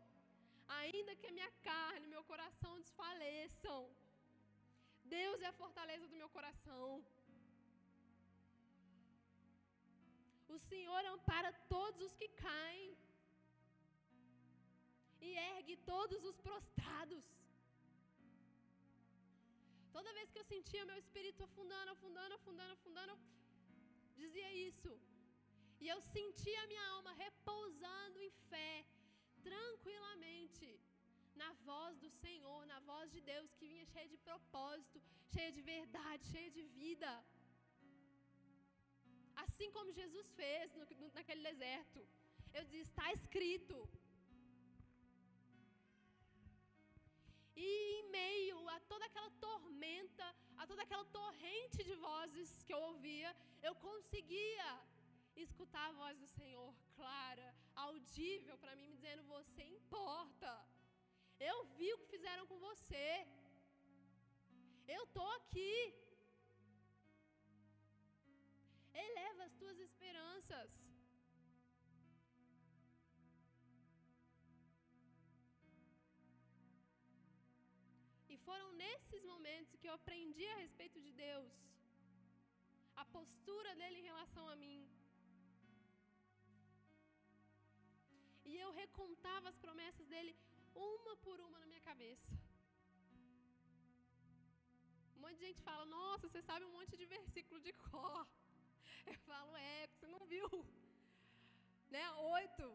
ainda 0.82 1.16
que 1.16 1.28
a 1.28 1.36
minha 1.38 1.52
carne 1.70 2.08
meu 2.08 2.24
coração 2.24 2.80
desfaleçam, 2.80 3.80
Deus 5.04 5.42
é 5.42 5.48
a 5.48 5.60
fortaleza 5.64 6.08
do 6.08 6.16
meu 6.22 6.30
coração. 6.30 7.04
O 10.56 10.58
Senhor 10.70 11.02
ampara 11.14 11.52
todos 11.76 12.02
os 12.08 12.16
que 12.20 12.28
caem 12.46 12.90
e 15.28 15.30
ergue 15.54 15.76
todos 15.94 16.22
os 16.30 16.38
prostrados. 16.48 17.26
Toda 19.96 20.16
vez 20.18 20.28
que 20.32 20.40
eu 20.42 20.48
sentia 20.54 20.90
meu 20.90 20.98
espírito 21.04 21.44
afundando, 21.48 21.92
afundando, 21.96 22.34
afundando, 22.40 22.74
afundando, 22.78 23.12
eu 23.14 23.20
dizia 24.24 24.52
isso. 24.70 24.92
E 25.84 25.88
eu 25.94 26.00
sentia 26.16 26.68
minha 26.72 26.86
alma 26.96 27.12
repousando 27.24 28.18
em 28.28 28.32
fé, 28.52 28.74
tranquilamente, 29.50 30.70
na 31.42 31.50
voz 31.70 31.94
do 32.04 32.10
Senhor, 32.24 32.62
na 32.72 32.80
voz 32.92 33.08
de 33.16 33.22
Deus 33.32 33.54
que 33.58 33.70
vinha 33.72 33.86
cheia 33.94 34.10
de 34.14 34.18
propósito, 34.30 34.98
cheia 35.34 35.52
de 35.58 35.62
verdade, 35.74 36.32
cheia 36.34 36.52
de 36.58 36.64
vida. 36.80 37.12
Assim 39.60 39.72
como 39.78 39.92
Jesus 39.92 40.28
fez 40.40 40.74
no, 40.74 40.86
naquele 41.16 41.42
deserto. 41.48 42.00
Eu 42.58 42.64
disse: 42.74 42.92
está 42.92 43.08
escrito. 43.12 43.78
E 47.58 47.68
em 47.98 48.04
meio 48.10 48.58
a 48.76 48.80
toda 48.92 49.04
aquela 49.10 49.30
tormenta, 49.48 50.28
a 50.62 50.66
toda 50.66 50.82
aquela 50.84 51.04
torrente 51.18 51.84
de 51.90 51.96
vozes 52.08 52.64
que 52.64 52.74
eu 52.74 52.82
ouvia, 52.92 53.36
eu 53.62 53.76
conseguia 53.88 54.70
escutar 55.36 55.88
a 55.90 55.98
voz 56.02 56.18
do 56.24 56.30
Senhor 56.38 56.74
clara, 56.96 57.54
audível 57.88 58.58
para 58.64 58.78
mim, 58.78 58.88
me 58.88 58.96
dizendo: 58.96 59.30
Você 59.36 59.62
importa. 59.80 60.54
Eu 61.52 61.58
vi 61.78 61.90
o 61.94 61.98
que 61.98 62.14
fizeram 62.16 62.48
com 62.48 62.60
você. 62.70 63.08
Eu 64.88 65.04
estou 65.04 65.30
aqui. 65.40 65.74
Eleva 69.06 69.44
as 69.48 69.56
tuas 69.62 69.78
esperanças. 69.88 70.72
E 78.34 78.38
foram 78.48 78.70
nesses 78.84 79.24
momentos 79.32 79.78
que 79.80 79.88
eu 79.90 79.96
aprendi 80.00 80.48
a 80.50 80.58
respeito 80.64 81.00
de 81.06 81.12
Deus, 81.26 81.54
a 83.04 83.06
postura 83.18 83.72
dele 83.82 84.00
em 84.00 84.10
relação 84.12 84.46
a 84.54 84.56
mim. 84.64 84.80
E 88.50 88.56
eu 88.66 88.70
recontava 88.84 89.48
as 89.50 89.58
promessas 89.66 90.08
dele 90.14 90.34
uma 90.76 91.16
por 91.26 91.40
uma 91.48 91.58
na 91.60 91.68
minha 91.72 91.82
cabeça. 91.90 92.34
Um 95.16 95.22
monte 95.22 95.38
de 95.40 95.46
gente 95.48 95.62
fala: 95.70 95.86
Nossa, 95.98 96.28
você 96.28 96.42
sabe 96.50 96.66
um 96.66 96.76
monte 96.78 96.96
de 97.02 97.06
versículo 97.18 97.60
de 97.68 97.74
cor. 97.74 98.26
Eu 99.14 99.20
falo: 99.32 99.56
É, 99.58 99.88
você 99.88 100.08
não 100.08 100.26
viu. 100.34 100.50
Né? 101.94 102.04
Oito, 102.38 102.66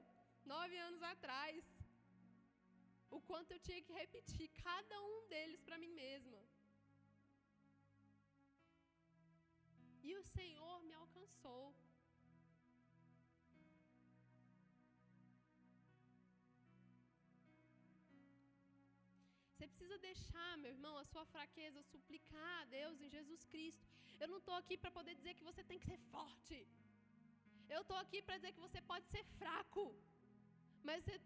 nove 0.45 0.77
anos 0.77 1.01
atrás 1.11 1.65
o 3.17 3.21
quanto 3.29 3.53
eu 3.53 3.61
tinha 3.67 3.81
que 3.87 3.93
repetir 3.93 4.49
cada 4.63 4.97
um 5.11 5.29
deles 5.33 5.61
para 5.67 5.79
mim 5.83 5.93
mesma. 6.05 6.41
E 10.03 10.17
o 10.17 10.25
Senhor 10.37 10.83
me 10.89 10.95
alcançou. 11.03 11.63
Você 19.65 19.69
precisa 19.73 19.97
deixar, 19.99 20.51
meu 20.63 20.71
irmão, 20.73 20.95
a 20.99 21.05
sua 21.11 21.23
fraqueza, 21.35 21.83
suplicar 21.91 22.51
a 22.63 22.65
Deus 22.79 23.01
em 23.01 23.09
Jesus 23.15 23.43
Cristo. 23.53 23.87
Eu 24.21 24.29
não 24.33 24.39
estou 24.41 24.57
aqui 24.59 24.77
para 24.77 24.91
poder 24.97 25.15
dizer 25.21 25.33
que 25.37 25.47
você 25.51 25.63
tem 25.69 25.79
que 25.79 25.87
ser 25.91 26.01
forte. 26.15 26.59
Eu 27.75 27.81
estou 27.81 27.97
aqui 27.97 28.21
para 28.21 28.37
dizer 28.41 28.53
que 28.53 28.65
você 28.67 28.81
pode 28.91 29.07
ser 29.13 29.25
fraco. 29.39 29.85
Mas 30.89 30.99
você 31.03 31.19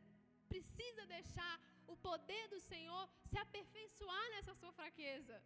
precisa 0.53 1.05
deixar 1.17 1.55
o 1.93 1.97
poder 2.09 2.45
do 2.55 2.61
Senhor 2.61 3.03
se 3.31 3.37
aperfeiçoar 3.45 4.27
nessa 4.35 4.55
sua 4.61 4.73
fraqueza. 4.81 5.43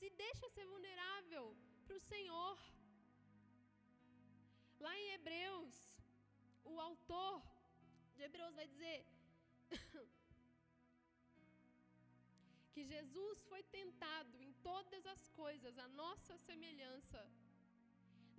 Se 0.00 0.10
deixa 0.24 0.48
ser 0.56 0.66
vulnerável 0.74 1.46
para 1.86 1.96
o 2.00 2.06
Senhor. 2.12 2.58
Lá 4.80 4.94
em 4.98 5.08
Hebreus, 5.12 5.78
o 6.64 6.80
autor 6.88 7.49
de 8.20 8.26
Hebreus 8.28 8.54
vai 8.60 8.66
dizer 8.72 8.98
que 12.74 12.82
Jesus 12.94 13.42
foi 13.50 13.62
tentado 13.78 14.42
em 14.46 14.52
todas 14.68 15.06
as 15.14 15.22
coisas, 15.42 15.78
a 15.78 15.88
nossa 16.02 16.36
semelhança, 16.48 17.20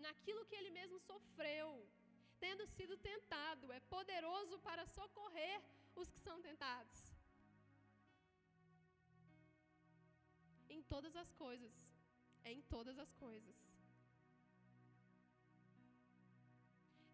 naquilo 0.05 0.45
que 0.45 0.55
ele 0.59 0.71
mesmo 0.79 0.99
sofreu 0.99 1.67
tendo 2.43 2.65
sido 2.75 2.95
tentado, 2.97 3.71
é 3.71 3.79
poderoso 3.95 4.57
para 4.67 4.85
socorrer 4.97 5.57
os 5.95 6.09
que 6.11 6.19
são 6.27 6.37
tentados. 6.41 6.99
Em 10.75 10.81
todas 10.93 11.15
as 11.15 11.31
coisas, 11.33 11.73
é 12.43 12.51
em 12.51 12.61
todas 12.63 12.97
as 12.97 13.13
coisas. 13.25 13.70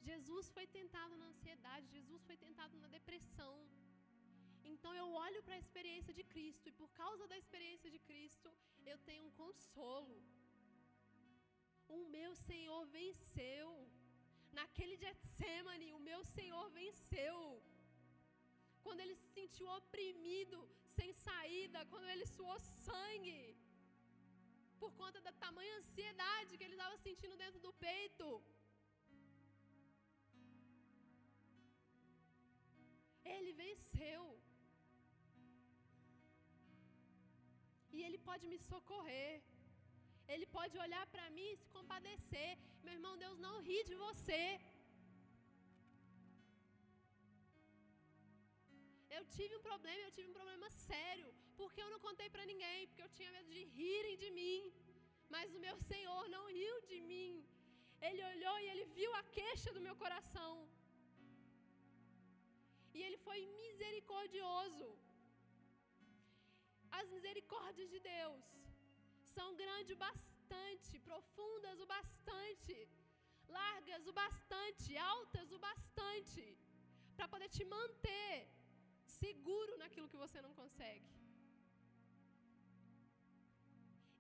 Jesus 0.10 0.46
foi 0.56 0.66
tentado 0.78 1.14
na 1.22 1.28
ansiedade, 1.32 1.96
Jesus 1.98 2.22
foi 2.28 2.38
tentado 2.46 2.76
na 2.84 2.90
depressão. 2.98 3.54
Então 4.72 4.92
eu 5.02 5.08
olho 5.26 5.42
para 5.46 5.56
a 5.56 5.64
experiência 5.64 6.14
de 6.20 6.24
Cristo 6.34 6.66
e 6.70 6.78
por 6.80 6.90
causa 7.02 7.26
da 7.32 7.38
experiência 7.44 7.90
de 7.96 8.00
Cristo, 8.10 8.50
eu 8.92 8.98
tenho 9.10 9.24
um 9.28 9.36
consolo. 9.44 10.18
O 11.98 12.00
meu 12.16 12.32
Senhor 12.48 12.82
venceu. 13.00 13.70
Naquele 14.60 14.96
Getsemane, 15.04 15.90
o 15.98 16.04
meu 16.10 16.22
Senhor 16.36 16.66
venceu. 16.82 17.38
Quando 18.86 19.02
ele 19.04 19.16
se 19.22 19.28
sentiu 19.38 19.68
oprimido, 19.80 20.60
sem 20.98 21.10
saída, 21.26 21.86
quando 21.92 22.10
ele 22.14 22.26
suou 22.36 22.58
sangue, 22.86 23.42
por 24.82 24.92
conta 25.02 25.20
da 25.28 25.34
tamanha 25.44 25.78
ansiedade 25.80 26.58
que 26.58 26.66
ele 26.68 26.78
estava 26.80 26.98
sentindo 27.06 27.36
dentro 27.44 27.60
do 27.66 27.74
peito. 27.88 28.28
Ele 33.36 33.52
venceu. 33.64 34.24
E 37.96 38.04
Ele 38.06 38.20
pode 38.30 38.46
me 38.54 38.60
socorrer. 38.72 39.36
Ele 40.34 40.48
pode 40.58 40.76
olhar 40.86 41.06
para 41.14 41.28
mim 41.36 41.50
e 41.52 41.60
se 41.62 41.70
compadecer. 41.78 42.52
Meu 42.86 42.96
irmão, 42.98 43.14
Deus 43.26 43.38
não 43.46 43.56
ri 43.68 43.80
de 43.90 43.96
você. 44.06 44.44
Eu 49.18 49.24
tive 49.36 49.54
um 49.58 49.64
problema, 49.70 50.02
eu 50.04 50.16
tive 50.16 50.28
um 50.32 50.38
problema 50.40 50.68
sério, 50.90 51.30
porque 51.60 51.82
eu 51.84 51.90
não 51.94 52.00
contei 52.08 52.28
para 52.34 52.50
ninguém, 52.52 52.88
porque 52.88 53.06
eu 53.06 53.14
tinha 53.18 53.32
medo 53.36 53.50
de 53.56 53.64
rirem 53.78 54.18
de 54.24 54.30
mim. 54.40 54.60
Mas 55.36 55.56
o 55.56 55.64
meu 55.68 55.78
Senhor 55.92 56.24
não 56.36 56.44
riu 56.58 56.76
de 56.92 57.00
mim, 57.12 57.32
Ele 58.08 58.22
olhou 58.32 58.56
e 58.60 58.68
ele 58.72 58.86
viu 58.98 59.12
a 59.16 59.24
queixa 59.38 59.72
do 59.76 59.82
meu 59.86 59.96
coração. 60.04 60.52
E 62.98 63.04
ele 63.08 63.20
foi 63.26 63.40
misericordioso. 63.64 64.88
As 67.00 67.08
misericórdias 67.16 67.90
de 67.94 68.00
Deus 68.14 68.46
são 69.36 69.48
grandes 69.62 69.92
o 69.96 70.00
bastante, 70.08 70.94
profundas 71.10 71.78
o 71.86 71.88
bastante, 71.96 72.76
largas 73.58 74.06
o 74.12 74.14
bastante, 74.22 74.98
altas 75.14 75.52
o 75.58 75.60
bastante, 75.68 76.46
para 77.18 77.28
poder 77.34 77.50
te 77.58 77.66
manter 77.76 78.34
seguro 79.22 79.78
naquilo 79.84 80.10
que 80.14 80.24
você 80.26 80.42
não 80.46 80.54
consegue. 80.62 81.12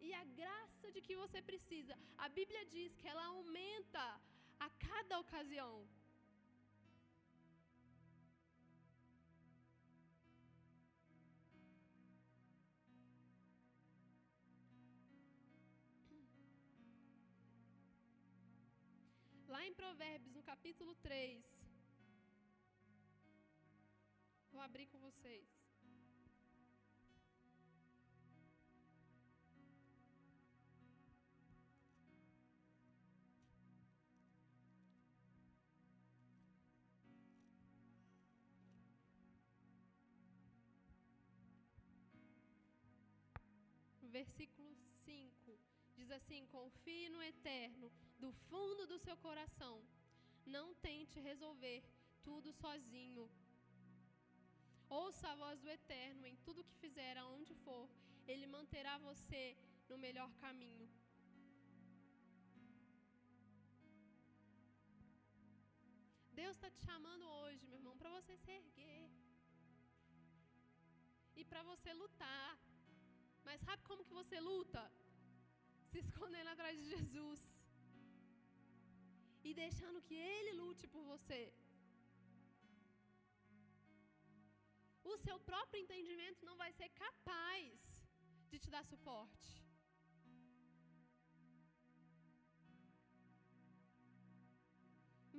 E 0.07 0.13
a 0.21 0.25
graça 0.41 0.87
de 0.95 1.01
que 1.07 1.15
você 1.23 1.41
precisa, 1.51 1.95
a 2.25 2.29
Bíblia 2.39 2.63
diz 2.75 2.91
que 2.99 3.09
ela 3.13 3.25
aumenta 3.33 4.05
a 4.65 4.69
cada 4.87 5.15
ocasião. 5.25 5.73
Em 19.67 19.73
Provérbios, 19.73 20.33
no 20.33 20.41
capítulo 20.43 20.95
3. 20.95 21.45
Vou 24.51 24.61
abrir 24.61 24.87
com 24.87 24.99
vocês. 24.99 25.45
versículo 44.17 44.75
5 45.05 45.59
diz 45.99 46.11
assim: 46.17 46.45
Confie 46.57 47.09
no 47.15 47.21
eterno 47.31 47.87
do 48.23 48.31
fundo 48.47 48.85
do 48.91 48.97
seu 49.05 49.17
coração. 49.27 49.75
Não 50.55 50.67
tente 50.87 51.25
resolver 51.29 51.77
tudo 52.27 52.51
sozinho. 52.63 53.25
Ouça 54.89 55.25
a 55.29 55.35
voz 55.43 55.57
do 55.63 55.69
eterno 55.77 56.25
em 56.31 56.37
tudo 56.45 56.67
que 56.67 56.81
fizer, 56.83 57.13
aonde 57.17 57.53
for. 57.65 57.85
Ele 58.31 58.47
manterá 58.57 58.93
você 59.09 59.43
no 59.89 59.97
melhor 60.05 60.31
caminho. 60.43 60.87
Deus 66.39 66.55
está 66.55 66.69
te 66.69 66.81
chamando 66.89 67.25
hoje, 67.39 67.65
meu 67.65 67.77
irmão, 67.79 67.97
para 67.97 68.11
você 68.17 68.33
se 68.37 68.51
erguer 68.59 69.09
e 71.35 71.43
para 71.43 71.63
você 71.63 71.91
lutar. 71.93 72.49
Mas 73.47 73.61
sabe 73.61 73.81
como 73.89 74.05
que 74.05 74.13
você 74.21 74.39
luta? 74.39 74.83
Se 75.97 76.01
escondendo 76.09 76.49
atrás 76.51 76.73
de 76.79 76.87
Jesus. 76.93 77.43
E 79.47 79.51
deixando 79.61 80.03
que 80.07 80.17
Ele 80.33 80.51
lute 80.59 80.85
por 80.93 81.03
você. 81.11 81.39
O 85.11 85.15
seu 85.23 85.37
próprio 85.49 85.81
entendimento 85.83 86.45
não 86.49 86.55
vai 86.61 86.69
ser 86.79 86.89
capaz 87.05 87.79
de 88.51 88.59
te 88.63 88.69
dar 88.75 88.83
suporte. 88.91 89.49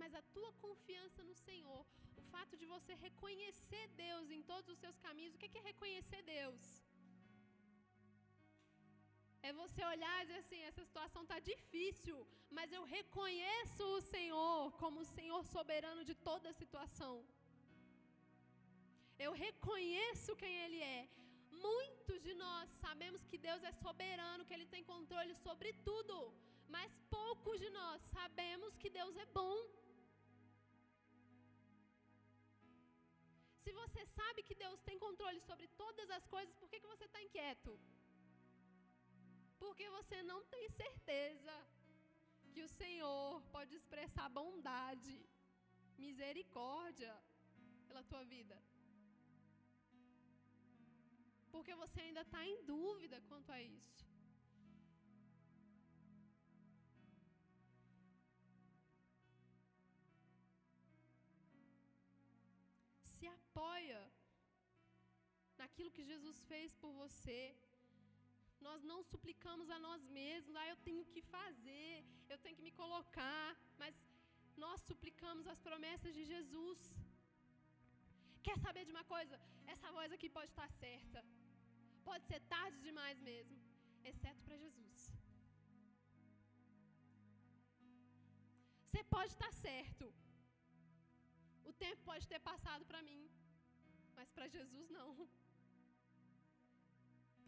Mas 0.03 0.13
a 0.21 0.25
tua 0.37 0.53
confiança 0.67 1.23
no 1.31 1.37
Senhor, 1.47 1.83
o 2.17 2.25
fato 2.35 2.57
de 2.57 2.67
você 2.75 2.95
reconhecer 3.07 3.87
Deus 4.05 4.29
em 4.39 4.43
todos 4.53 4.71
os 4.75 4.83
seus 4.85 4.99
caminhos, 5.07 5.37
o 5.37 5.39
que 5.39 5.59
é 5.63 5.69
reconhecer 5.73 6.23
Deus? 6.37 6.65
É 9.43 9.53
você 9.53 9.81
olhar 9.85 10.17
e 10.23 10.27
dizer 10.27 10.39
assim: 10.45 10.63
essa 10.69 10.85
situação 10.89 11.23
está 11.23 11.39
difícil, 11.53 12.17
mas 12.57 12.73
eu 12.73 12.83
reconheço 12.97 13.85
o 13.97 14.01
Senhor 14.01 14.73
como 14.83 15.01
o 15.01 15.11
Senhor 15.17 15.43
soberano 15.57 16.05
de 16.11 16.15
toda 16.29 16.49
a 16.51 16.59
situação. 16.63 17.15
Eu 19.27 19.33
reconheço 19.47 20.37
quem 20.43 20.55
Ele 20.65 20.81
é. 20.99 21.09
Muitos 21.69 22.19
de 22.27 22.35
nós 22.35 22.71
sabemos 22.85 23.25
que 23.31 23.39
Deus 23.47 23.63
é 23.71 23.73
soberano, 23.85 24.45
que 24.45 24.55
Ele 24.57 24.67
tem 24.75 24.85
controle 24.93 25.35
sobre 25.47 25.73
tudo, 25.89 26.17
mas 26.75 27.01
poucos 27.17 27.59
de 27.65 27.71
nós 27.71 28.01
sabemos 28.17 28.77
que 28.77 28.91
Deus 29.01 29.17
é 29.17 29.27
bom. 29.41 29.57
Se 33.63 33.73
você 33.81 34.03
sabe 34.19 34.43
que 34.49 34.55
Deus 34.65 34.81
tem 34.89 34.99
controle 35.07 35.41
sobre 35.41 35.67
todas 35.83 36.09
as 36.11 36.27
coisas, 36.35 36.55
por 36.61 36.69
que, 36.71 36.81
que 36.81 36.93
você 36.95 37.07
está 37.07 37.21
inquieto? 37.23 37.73
Porque 39.65 39.87
você 39.97 40.23
não 40.31 40.41
tem 40.53 40.65
certeza 40.83 41.55
que 42.53 42.63
o 42.63 42.69
Senhor 42.81 43.43
pode 43.55 43.75
expressar 43.75 44.29
bondade, 44.41 45.17
misericórdia 46.07 47.15
pela 47.89 48.03
tua 48.11 48.25
vida. 48.25 48.57
Porque 51.53 51.75
você 51.83 52.01
ainda 52.01 52.23
está 52.27 52.41
em 52.47 52.59
dúvida 52.65 53.21
quanto 53.29 53.51
a 53.51 53.61
isso. 53.61 54.07
Se 63.15 63.27
apoia 63.27 64.03
naquilo 65.61 65.91
que 65.91 66.05
Jesus 66.13 66.37
fez 66.51 66.75
por 66.83 66.93
você. 66.93 67.41
Nós 68.79 68.91
não 68.91 69.03
suplicamos 69.13 69.69
a 69.75 69.79
nós 69.85 70.03
mesmos, 70.17 70.55
ah, 70.61 70.67
eu 70.73 70.77
tenho 70.87 71.05
que 71.13 71.23
fazer, 71.37 71.93
eu 72.33 72.39
tenho 72.43 72.57
que 72.59 72.67
me 72.67 72.73
colocar, 72.81 73.47
mas 73.81 73.95
nós 74.65 74.81
suplicamos 74.91 75.49
as 75.53 75.61
promessas 75.67 76.13
de 76.19 76.25
Jesus. 76.33 76.81
Quer 78.47 78.57
saber 78.67 78.85
de 78.89 78.93
uma 78.97 79.03
coisa? 79.15 79.35
Essa 79.75 79.91
voz 79.97 80.13
aqui 80.17 80.29
pode 80.37 80.51
estar 80.53 80.69
certa, 80.85 81.25
pode 82.09 82.25
ser 82.31 82.41
tarde 82.55 82.79
demais 82.89 83.19
mesmo, 83.31 83.59
exceto 84.11 84.45
para 84.47 84.61
Jesus. 84.65 85.01
Você 88.85 89.03
pode 89.17 89.33
estar 89.37 89.53
certo, 89.69 90.07
o 91.71 91.75
tempo 91.85 92.01
pode 92.11 92.29
ter 92.33 92.41
passado 92.53 92.87
para 92.93 93.03
mim, 93.11 93.23
mas 94.15 94.31
para 94.31 94.55
Jesus 94.57 94.89
não. 94.99 95.11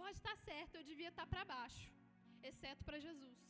Pode 0.02 0.16
estar 0.20 0.36
certo, 0.50 0.74
eu 0.76 0.84
devia 0.90 1.10
estar 1.12 1.26
para 1.32 1.44
baixo, 1.54 1.88
exceto 2.48 2.82
para 2.86 2.98
Jesus. 3.06 3.40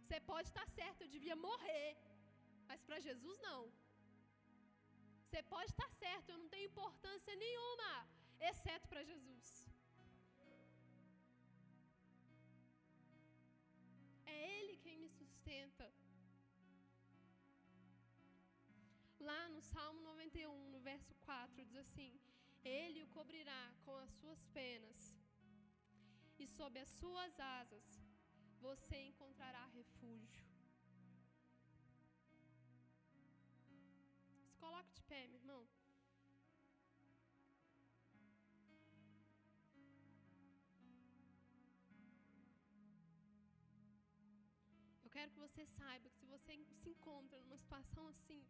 Você 0.00 0.18
pode 0.30 0.48
estar 0.50 0.66
certo, 0.78 1.02
eu 1.02 1.10
devia 1.14 1.36
morrer, 1.48 1.90
mas 2.68 2.82
para 2.88 2.98
Jesus 3.06 3.38
não. 3.46 3.60
Você 5.22 5.40
pode 5.54 5.70
estar 5.72 5.90
certo, 6.04 6.28
eu 6.30 6.38
não 6.42 6.48
tenho 6.54 6.70
importância 6.72 7.34
nenhuma, 7.44 7.90
exceto 8.50 8.86
para 8.92 9.02
Jesus. 9.12 9.48
É 14.26 14.36
Ele 14.58 14.76
quem 14.84 14.98
me 14.98 15.08
sustenta. 15.08 15.86
Lá 19.30 19.42
no 19.48 19.62
Salmo 19.72 20.00
91, 20.02 20.70
no 20.70 20.80
verso 20.80 21.14
4, 21.26 21.64
diz 21.64 21.76
assim: 21.86 22.12
Ele 22.62 23.02
o 23.02 23.12
cobrirá 23.18 23.62
com 23.84 23.96
as 24.04 24.12
suas 24.20 24.46
penas, 24.60 25.13
e 26.44 26.46
sob 26.46 26.78
as 26.78 26.90
suas 27.00 27.34
asas 27.40 27.84
você 28.60 28.96
encontrará 29.10 29.64
refúgio. 29.78 30.44
Se 34.50 34.56
coloque 34.64 34.92
de 34.92 35.02
pé, 35.10 35.26
meu 35.28 35.40
irmão. 35.40 35.62
Eu 45.02 45.10
quero 45.16 45.30
que 45.30 45.38
você 45.38 45.64
saiba 45.64 46.10
que 46.10 46.18
se 46.18 46.26
você 46.26 46.52
se 46.82 46.90
encontra 46.90 47.40
numa 47.40 47.56
situação 47.56 48.06
assim, 48.08 48.44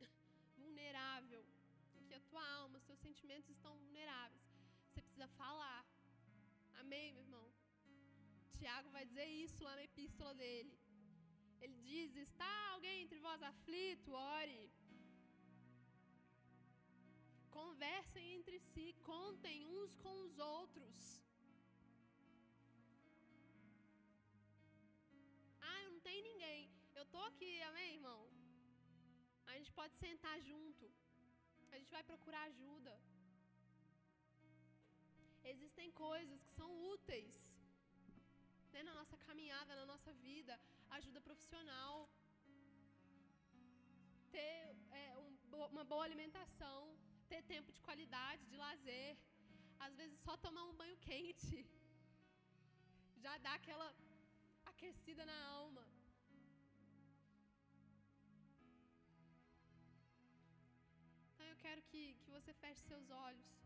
vulnerável, 0.56 1.44
em 1.94 2.06
que 2.06 2.14
a 2.14 2.20
tua 2.30 2.44
alma, 2.60 2.78
os 2.78 2.84
teus 2.84 3.00
sentimentos 3.00 3.50
estão 3.50 3.76
vulneráveis, 3.76 4.42
você 4.88 5.02
precisa 5.02 5.28
falar. 5.28 5.91
Amém, 6.82 7.08
meu 7.16 7.22
irmão? 7.26 7.48
Tiago 8.58 8.88
vai 8.94 9.02
dizer 9.10 9.26
isso 9.44 9.60
lá 9.66 9.74
na 9.78 9.84
epístola 9.88 10.32
dele. 10.40 10.72
Ele 11.64 11.76
diz: 11.88 12.16
Está 12.22 12.52
alguém 12.72 12.96
entre 13.02 13.18
vós 13.26 13.40
aflito? 13.50 14.10
Ore. 14.12 14.62
Conversem 17.58 18.24
entre 18.36 18.58
si, 18.70 18.86
contem 19.10 19.58
uns 19.76 19.94
com 20.04 20.14
os 20.26 20.36
outros. 20.56 20.96
Ah, 25.70 25.80
não 25.90 26.00
tem 26.08 26.20
ninguém. 26.30 26.60
tô 27.14 27.22
aqui, 27.30 27.52
amém, 27.70 27.90
irmão? 27.98 28.20
A 29.46 29.54
gente 29.56 29.72
pode 29.80 29.94
sentar 30.04 30.36
junto. 30.50 30.86
A 31.70 31.78
gente 31.78 31.92
vai 31.96 32.04
procurar 32.12 32.42
ajuda. 32.52 32.94
Existem 35.44 35.90
coisas 35.90 36.42
que 36.44 36.52
são 36.54 36.68
úteis 36.92 37.36
né, 38.72 38.82
na 38.82 38.94
nossa 38.94 39.16
caminhada, 39.16 39.74
na 39.74 39.86
nossa 39.92 40.12
vida. 40.12 40.58
Ajuda 40.90 41.20
profissional. 41.20 42.08
Ter 44.30 44.76
é, 44.90 45.18
um, 45.18 45.30
uma 45.74 45.84
boa 45.84 46.04
alimentação. 46.04 46.96
Ter 47.28 47.42
tempo 47.42 47.72
de 47.72 47.80
qualidade, 47.80 48.46
de 48.46 48.56
lazer. 48.56 49.16
Às 49.80 49.94
vezes 49.96 50.18
só 50.20 50.36
tomar 50.36 50.64
um 50.64 50.74
banho 50.74 50.96
quente. 50.98 51.66
Já 53.24 53.36
dá 53.38 53.54
aquela 53.54 53.88
aquecida 54.64 55.24
na 55.24 55.38
alma. 55.46 55.84
Então 61.32 61.46
eu 61.46 61.56
quero 61.56 61.82
que, 61.82 62.14
que 62.22 62.30
você 62.30 62.52
feche 62.54 62.80
seus 62.82 63.10
olhos. 63.10 63.61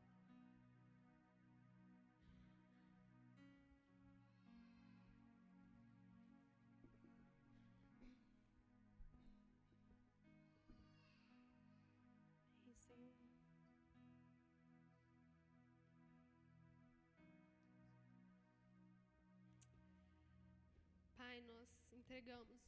Entregamos, 22.06 22.62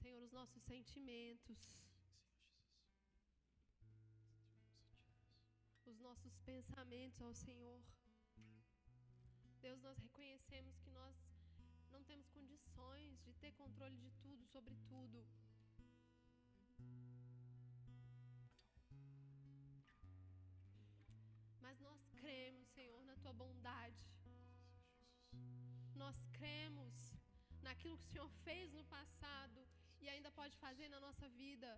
Senhor, 0.00 0.20
os 0.20 0.32
nossos 0.32 0.60
sentimentos, 0.64 1.58
os 5.84 6.00
nossos 6.00 6.40
pensamentos 6.40 7.22
ao 7.22 7.32
Senhor. 7.32 7.80
Deus, 9.60 9.80
nós 9.82 9.96
reconhecemos 9.98 10.76
que 10.80 10.90
nós 10.90 11.14
não 11.92 12.02
temos 12.02 12.28
condições 12.28 13.22
de 13.22 13.32
ter 13.34 13.52
controle 13.52 13.96
de 13.98 14.10
tudo, 14.20 14.44
sobre 14.46 14.74
tudo. 14.88 15.24
Mas 21.60 21.78
nós 21.78 22.04
cremos, 22.16 22.66
Senhor, 22.70 23.04
na 23.04 23.14
tua 23.14 23.32
bondade. 23.32 24.04
Nós 25.94 26.24
cremos 26.32 27.15
naquilo 27.68 27.98
que 27.98 28.08
o 28.08 28.12
Senhor 28.12 28.30
fez 28.46 28.72
no 28.78 28.84
passado 28.96 29.60
e 30.02 30.08
ainda 30.08 30.30
pode 30.40 30.56
fazer 30.64 30.88
na 30.88 31.00
nossa 31.06 31.28
vida. 31.42 31.70